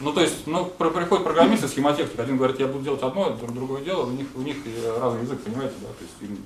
[0.01, 3.31] Ну, то есть, ну, при- приходит программист и схемотехник, один говорит, я буду делать одно,
[3.31, 6.45] друг другое дело, у них, у них и разный язык, понимаете, да, то есть им,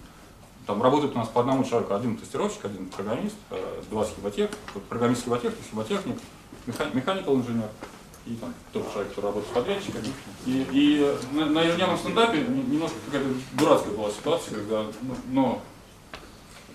[0.66, 4.56] там работает у нас по одному человеку, один тестировщик, один программист, э, два схемотехника,
[4.88, 6.18] программист схемотехник, схемотехник,
[6.66, 7.68] меха- mechanical инженер,
[8.26, 10.06] и там тот человек, который работает с подрядчиками.
[10.46, 15.62] И, и на, на ежедневном стендапе немножко какая-то дурацкая была ситуация, когда ну, но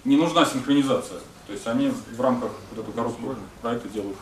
[0.06, 1.20] не нужна синхронизация.
[1.48, 4.18] То есть они в рамках вот этого короткого проекта делают.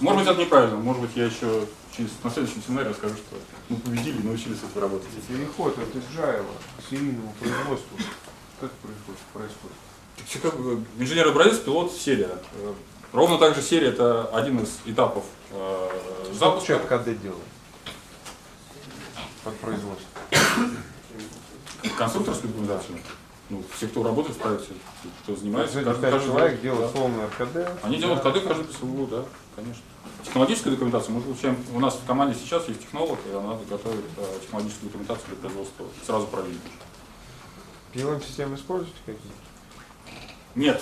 [0.00, 1.66] Может быть, это неправильно, может быть, я еще
[1.96, 3.36] через, на следующем семинаре расскажу, что
[3.68, 5.08] мы победили и научились это работать.
[5.28, 6.44] Переход от agile
[6.78, 7.98] к серийному производству.
[8.60, 9.20] Как происходит?
[9.32, 9.76] происходит?
[10.26, 12.30] Всё как бы Инженер образец, пилот, серия.
[13.12, 15.88] Ровно так же серия это один из этапов э,
[16.32, 16.78] запуска.
[16.78, 17.42] Что КД делает?
[19.42, 20.06] Под производство.
[21.98, 22.98] Конструкторскую документацию.
[23.48, 24.74] Ну, все, кто работает в проекте,
[25.24, 26.62] кто занимается, каждый, каждый человек да.
[26.62, 27.82] делают полный РКД.
[27.82, 29.24] Они делают коды каждый по своему, да,
[29.56, 29.82] конечно.
[30.24, 34.38] Технологическая документация, мы получаем, у нас в команде сейчас есть технолог, и она готовит э,
[34.42, 36.60] технологическую документацию для производства сразу параллельно.
[37.92, 39.32] PLM-системы используете какие?
[40.54, 40.80] Нет,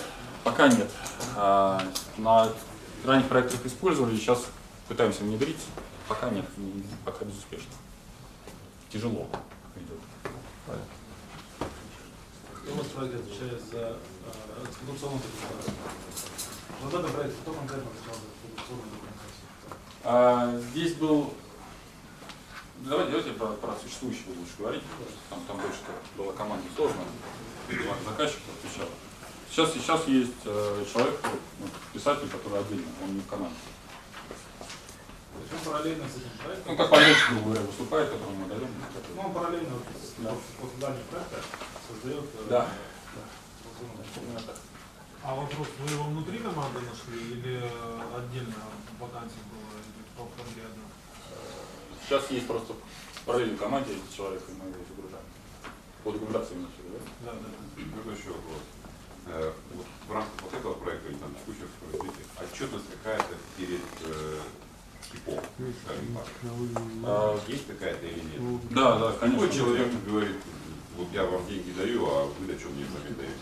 [0.48, 0.90] пока нет.
[1.36, 1.82] А,
[2.16, 2.50] на
[3.04, 4.46] ранних проектах использовали, сейчас
[4.88, 5.60] пытаемся внедрить,
[6.08, 7.70] пока нет, не- пока безуспешно.
[8.90, 9.28] Тяжело
[9.76, 10.00] идет.
[12.62, 15.74] Кто у вас проект отвечает за э, эксплуатационную документацию?
[16.82, 19.46] Вот этот проект, кто конкретно отвечал за эксплуатационную документацию?
[20.04, 21.34] А, здесь был.
[22.78, 24.82] Давайте, давайте про, про существующего лучше говорить.
[25.28, 25.78] Там, там больше
[26.16, 27.02] была команда сложно.
[28.06, 28.88] Заказчик отвечал.
[29.50, 31.20] Сейчас, сейчас есть э, человек,
[31.92, 33.56] писатель, который отдельно, он не в команде.
[34.58, 38.48] То есть он параллельно с этим проектом, Ну, как подрядчик, грубо говоря, выступает, которому мы
[38.48, 38.68] даем.
[39.16, 39.74] ну, он параллельно
[40.18, 40.34] Да.
[40.60, 41.36] после дальнего проекта
[41.88, 42.68] создает э, Да.
[44.46, 44.56] так.
[45.24, 47.56] А вопрос, вы его внутри команды нашли или
[48.16, 48.54] отдельно
[49.00, 50.82] вакансия была или по конкретно?
[52.06, 52.74] Сейчас есть просто
[53.26, 55.24] параллельно в команде человек, и мы его загружаем.
[56.04, 57.32] По документации именно всё, да?
[57.32, 57.98] Да, да.
[57.98, 58.62] Какой еще вопрос?
[59.30, 64.38] Э, вот в рамках вот этого проекта или там текущего развития отчетность какая-то перед э,
[65.84, 66.26] скажем так.
[67.04, 68.60] А, Есть какая-то или нет?
[68.70, 69.52] Да, да, Какой конечно.
[69.52, 70.36] человек говорит,
[70.96, 73.34] вот я вам деньги даю, а вы на чем мне взамен даете?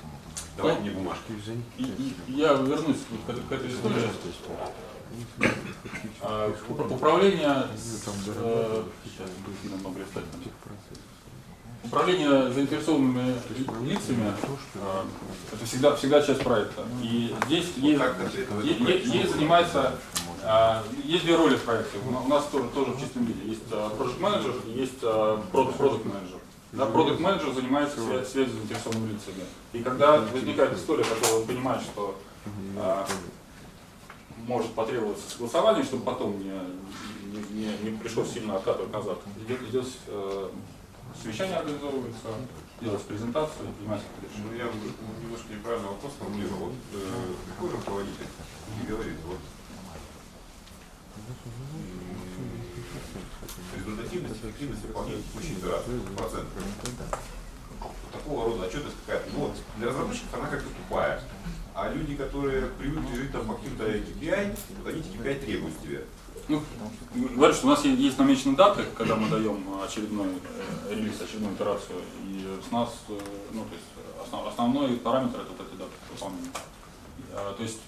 [0.57, 1.33] Давайте мне бумажки.
[1.77, 4.11] И- и- Я вернусь вот к, этой- к этой истории.
[6.21, 9.29] А, уп- Управление с, э, сейчас,
[9.65, 10.41] нам надо листать там.
[11.87, 14.33] Управление заинтересованными ли- лицами
[14.75, 15.03] э,
[15.53, 16.83] это всегда, всегда часть проекта.
[17.03, 19.19] И здесь есть, как конкретно в е- этом е- проекте?
[19.19, 19.95] есть занимается,
[20.43, 21.99] а, есть две роли в проекте.
[22.07, 23.49] У на- у нас тоже, тоже в чистом виде.
[23.49, 26.39] Есть проект менеджер и есть продукт менеджер.
[26.73, 29.45] Да, продукт менеджер занимается свя- связью с заинтересованными лицами.
[29.73, 32.19] И когда возникает история, когда он понимает, что
[32.79, 33.07] а,
[34.47, 36.51] может потребоваться согласование, чтобы потом не,
[37.33, 39.19] не, не- не пришлось сильно откатывать назад.
[39.47, 40.49] Идет, идет э,
[41.23, 42.29] совещание организовывается,
[42.81, 44.07] делается презентация, принимается
[44.39, 44.65] Ну, я
[45.23, 46.67] немножко неправильно вопрос формулировал.
[46.67, 48.27] Вот э, какой руководитель
[48.83, 49.39] и говорит, вот
[53.77, 56.49] результативность, эффективность выполнения текущей операции, процент.
[57.81, 59.31] Вот Такого рода отчетность какая-то.
[59.33, 61.21] Ну, вот для разработчиков она как-то тупая.
[61.75, 66.05] А люди, которые привыкли жить там по каким-то KPI, вот они эти KPI требуют себе.
[66.49, 66.63] Ну,
[67.35, 71.99] говорю, что у нас есть, намечены даты, когда мы даем очередной э, релиз, очередную операцию,
[72.29, 73.19] и с нас, э,
[73.53, 73.87] ну, то есть
[74.25, 76.51] основ- основной параметр это вот эти даты выполнения.
[77.33, 77.81] А, то есть,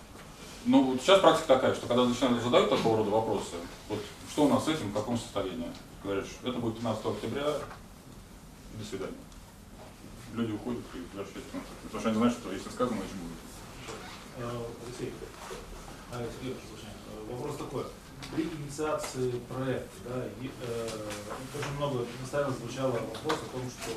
[0.65, 3.55] ну, вот сейчас практика такая, что когда начинают задают такого рода вопросы,
[3.89, 5.71] вот что у нас с этим, в каком состоянии,
[6.03, 9.15] говорят, что это будет 15 октября, до свидания.
[10.35, 11.25] Люди уходят и ну,
[11.85, 13.39] потому что они знают, что если сказано, значит будет.
[14.39, 15.13] Э, Алексей,
[16.13, 17.85] э, вопрос такой.
[18.35, 20.89] При инициации проекта, да, и, э,
[21.59, 23.93] очень много постоянно звучало вопрос о том, что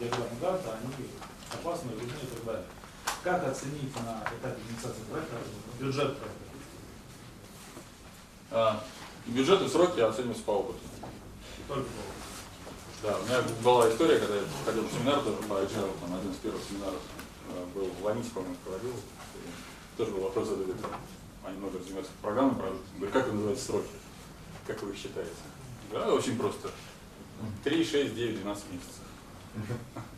[0.00, 1.08] диаграммы Ганта, они
[1.52, 2.64] опасны, вредны и так далее.
[3.22, 5.36] Как оценить на этапе инициации проекта
[5.78, 6.48] бюджет проекта?
[8.50, 8.82] А,
[9.26, 10.80] бюджет и сроки оцениваются по опыту.
[11.68, 15.92] Только по Да, у меня была история, когда я ходил в семинар тоже по agile,
[16.00, 17.00] там один из первых семинаров
[17.50, 18.94] э, был в Ланисе, по-моему, проводил.
[19.96, 20.74] Тоже был вопрос задали,
[21.48, 22.78] они много занимаются программой, правда.
[22.96, 23.88] Говорю, как вы называете сроки?
[24.66, 25.30] Как вы их считаете?
[25.92, 26.70] Да, очень просто.
[27.64, 28.94] 3, 6, 9, 12 месяцев.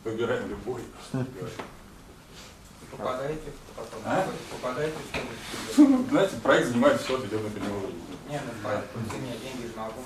[0.03, 0.81] Выбираем любой.
[2.91, 3.99] Попадаете потом?
[4.05, 4.27] А?
[4.51, 8.01] Попадаете в что Ну, Знаете, проект занимает все определенное период времени.
[8.29, 8.69] Не, ну по
[8.99, 10.01] по цене деньги же могу.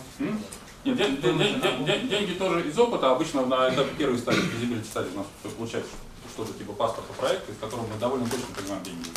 [0.85, 3.11] Нет, ден- ден- ден- ден- ден- деньги тоже из опыта.
[3.11, 5.89] Обычно на этапе первой стадии, feasibility стадии у нас получается
[6.31, 9.09] что-то типа паспорта проекта, из которого мы довольно точно понимаем деньги.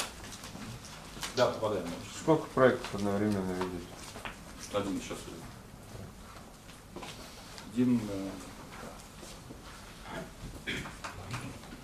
[1.39, 1.86] Да, попадаем.
[2.20, 3.86] Сколько проектов одновременно ведете?
[4.72, 5.18] Один сейчас.
[7.72, 8.01] Один.
[8.11, 8.28] э,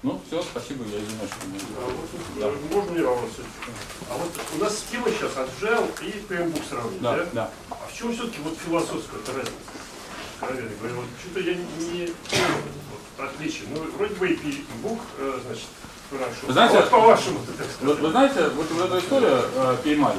[0.02, 2.74] Ну, все, спасибо, я извиняюсь, что не А Да.
[2.76, 3.30] можно мне вопрос?
[4.10, 7.16] А вот у нас схема сейчас Agile и PMBOK сравнить, да?
[7.16, 7.50] Да, да.
[7.70, 9.52] А в чем все-таки вот философская разница?
[10.40, 12.12] Откровенно говоря, вот что-то я не,
[13.18, 13.64] отличие.
[13.74, 15.66] Ну, вроде бы и PMBOK, э, значит,
[16.10, 16.46] хорошо.
[16.46, 17.38] Вы знаете- а вот по-вашему,
[17.80, 20.16] Вы, вы знаете, вот, вот эта история э, PMI,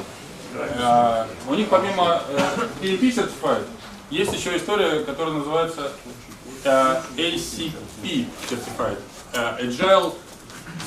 [0.78, 2.38] да, э, у них помимо э,
[2.80, 3.64] PMP Certified
[4.10, 5.92] есть еще история, которая называется
[6.64, 8.98] э, ACP Certified,
[9.34, 10.14] э, Agile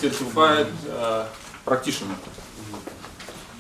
[0.02, 1.26] Certified э,
[1.66, 2.16] Practitioner.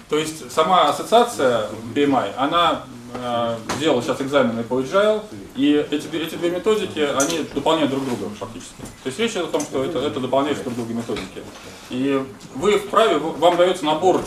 [0.09, 2.83] То есть сама ассоциация PMI, она
[3.13, 5.23] э, сделала сейчас экзамены по Agile,
[5.55, 8.81] и эти, эти две методики, они дополняют друг друга фактически.
[9.03, 11.43] То есть речь идет о том, что это, это дополняющие друг друга методики.
[11.89, 12.23] И
[12.55, 14.21] вы вправе, вам дается набор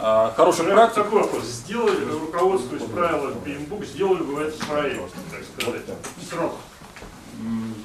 [0.00, 1.44] э, хороших Прям практик, Такой вопрос.
[1.44, 5.00] Сделали, руководствуясь правилами PMBOK, сделали бы этот проект,
[5.30, 5.82] так сказать,
[6.28, 6.54] срок.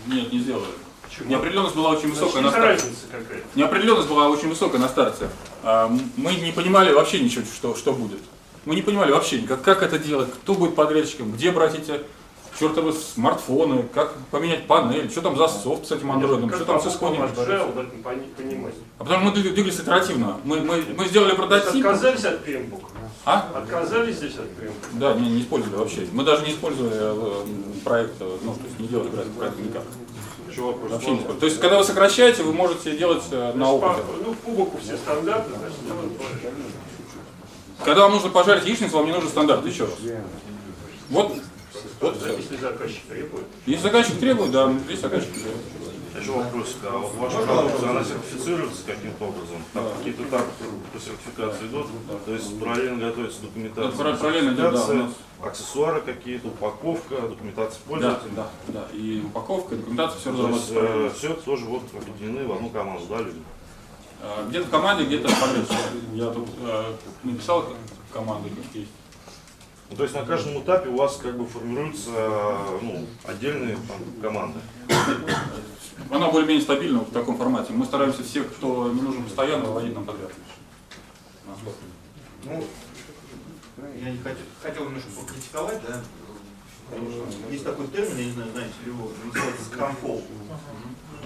[0.07, 0.65] Нет, не сделали.
[1.03, 1.29] Почему?
[1.29, 3.43] Неопределенность была очень Значит, высокая на есть старте.
[3.55, 5.29] Неопределенность была очень высокая на старте.
[5.63, 8.19] М, Мы не понимали вообще ничего, что, что будет.
[8.67, 12.01] Мы не понимали вообще, как, как это делать, кто будет подрядчиком, где брать эти
[12.59, 16.85] чертовы смартфоны, как поменять панель, что там за софт с этим андроидом, что там с
[16.87, 17.31] в понимать?
[18.99, 20.41] А потому мы двиг- двигались итеративно.
[20.43, 21.85] Мы, мы, мы сделали прототип.
[21.85, 22.81] Отказались от PMBOK?
[23.23, 23.49] А?
[23.55, 24.99] Отказались здесь от PMBOK?
[24.99, 26.05] Да, не, не использовали вообще.
[26.11, 27.45] Мы даже не использовали э,
[27.85, 29.83] проект, э, ну, то есть не делали проект, проект никак.
[30.57, 31.39] Вообще не использовали.
[31.39, 34.01] То есть, когда вы сокращаете, вы можете делать э, на опыте.
[34.25, 35.77] Ну, по боку все стандарты, значит.
[37.83, 39.93] Когда вам нужно пожарить яичницу, вам не нужен стандарт, еще раз.
[41.09, 41.33] Вот,
[42.01, 42.17] вот.
[42.37, 43.45] Если заказчик требует.
[43.65, 45.55] Если заказчик требует, да, здесь заказчик требует.
[46.19, 46.77] Еще вопросик.
[46.83, 49.57] А вот ваша продукция, она сертифицируется каким-то образом?
[49.71, 50.45] Там какие-то этапы
[50.91, 51.87] по сертификации идут?
[52.25, 54.15] То есть параллельно готовится документация?
[54.15, 55.11] параллельно да, у Документация, нас.
[55.43, 58.31] Аксессуары какие-то, упаковка, документация Да, пользователя?
[58.35, 58.87] да, да.
[58.93, 61.09] И упаковка, документация, все разработается параллельно.
[61.11, 63.37] все тоже вот объединены в одну команду, да, люди?
[64.21, 65.77] А, Где-то в команде, где-то подрядчик.
[66.13, 67.65] Я тут э, написал
[68.11, 68.91] команду, как есть.
[69.89, 72.09] Ну, то есть на каждом этапе у вас как бы формируются
[72.81, 74.59] ну, отдельные там, команды.
[76.09, 77.73] Она более-менее стабильна в таком формате.
[77.73, 80.31] Мы стараемся всех, кто не нужен постоянно, выводить нам подряд.
[82.43, 82.63] Ну,
[84.01, 86.01] я не хотел, хотел немножко покритиковать, да.
[87.51, 90.23] Есть такой термин, я не знаю, знаете ли его, называется скрамфол.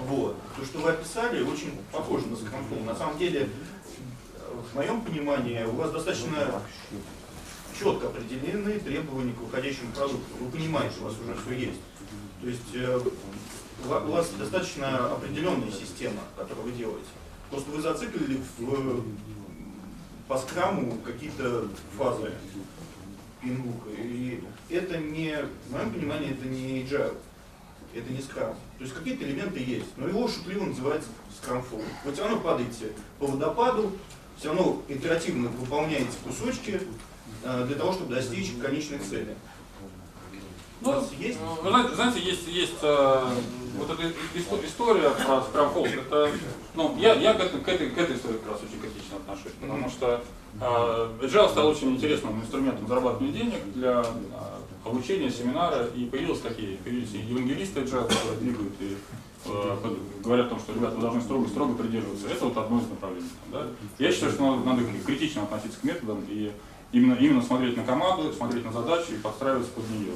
[0.08, 0.36] Вот.
[0.58, 2.80] То, что вы описали, очень похоже на скрамфол.
[2.80, 3.50] На самом деле,
[4.72, 6.62] в моем понимании, у вас достаточно
[7.78, 10.26] четко определены требования к выходящему продукту.
[10.40, 11.80] Вы понимаете, у вас уже все есть.
[12.42, 13.00] То есть э,
[13.86, 17.10] у вас достаточно определенная система, которую вы делаете.
[17.50, 19.04] Просто вы зациклили в,
[20.28, 22.32] по скраму какие-то фазы
[23.42, 23.90] пинбука.
[23.98, 25.38] И это не,
[25.68, 27.18] в моем понимании, это не agile.
[27.94, 28.56] Это не скрам.
[28.82, 31.08] То есть какие-то элементы есть, но его шутливо называется
[31.40, 31.84] скрамфол.
[32.04, 33.92] Вы все равно падаете по водопаду,
[34.40, 36.82] все равно итеративно выполняете кусочки
[37.44, 39.36] э, для того, чтобы достичь конечной цели.
[40.82, 41.38] Ну, есть?
[41.64, 43.24] Вы знаете, есть, есть э,
[43.78, 44.04] вот эта
[44.34, 46.32] исто- история про Scrum Это,
[46.76, 49.52] ну, я, я к, этой, к, этой, к этой истории как раз очень критично отношусь,
[49.62, 50.24] потому что
[50.60, 56.78] э, Agile стал очень интересным инструментом зарабатывания денег для э, обучения, семинара, и появились такие,
[56.78, 58.98] появились евангелисты Agile, которые двигают и
[59.46, 59.78] э,
[60.24, 62.28] говорят о том, что, ребята, вы должны строго-строго придерживаться.
[62.28, 63.30] Это вот одно из направлений.
[63.52, 63.68] Да?
[64.00, 66.52] Я считаю, что надо, надо критично относиться к методам и
[66.92, 70.14] именно, именно смотреть на команду, смотреть на задачу и подстраиваться под нее.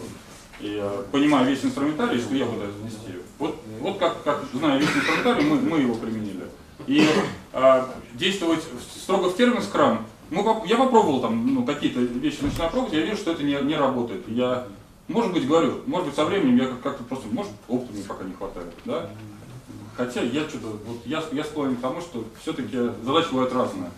[0.61, 3.19] И э, понимая весь инструментарий, что я буду нести.
[3.39, 6.45] Вот, вот как, как зная весь инструментарий, мы, мы его применили.
[6.87, 7.05] И
[7.53, 8.63] э, действовать
[8.97, 13.17] строго в термин скрам, поп- я попробовал там ну, какие-то вещи начинаю пробовать, я вижу,
[13.17, 14.23] что это не, не работает.
[14.27, 14.65] Я,
[15.07, 18.23] может быть, говорю, может быть, со временем я как- как-то просто, может, опыта мне пока
[18.23, 18.67] не хватает.
[18.85, 19.09] Да?
[19.97, 23.89] Хотя я что-то, вот я, я склонен к тому, что все-таки задачи бывают разные.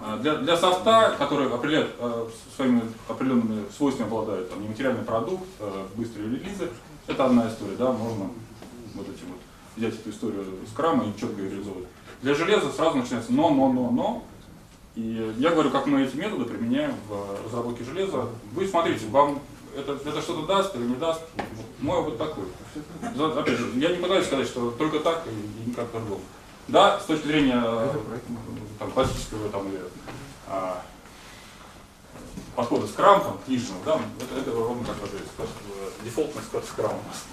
[0.00, 5.86] А Для, для софта, который определяет, э, своими определенными свойствами обладает, там, нематериальный продукт, э,
[5.96, 6.68] быстрые релизы,
[7.06, 8.30] это одна история, да, можно
[8.94, 9.40] вот этим вот
[9.76, 11.88] взять эту историю скрама и четко ее реализовывать.
[12.22, 14.24] Для железа сразу начинается но, но, но, но.
[14.94, 18.26] И я говорю, как мы эти методы применяем в разработке железа.
[18.52, 19.40] Вы смотрите, вам
[19.76, 21.22] это, это что-то даст или не даст.
[21.80, 22.44] Мой опыт такой.
[23.38, 26.22] Опять же, я не пытаюсь сказать, что только так и, никак по-другому.
[26.66, 27.62] Да, с точки зрения
[28.78, 29.82] там, классического там, или,
[30.46, 30.82] а,
[32.54, 35.48] подхода скрам, там, книжного, да, это, это ровно как вот,
[36.04, 37.24] дефолтный скрам у нас.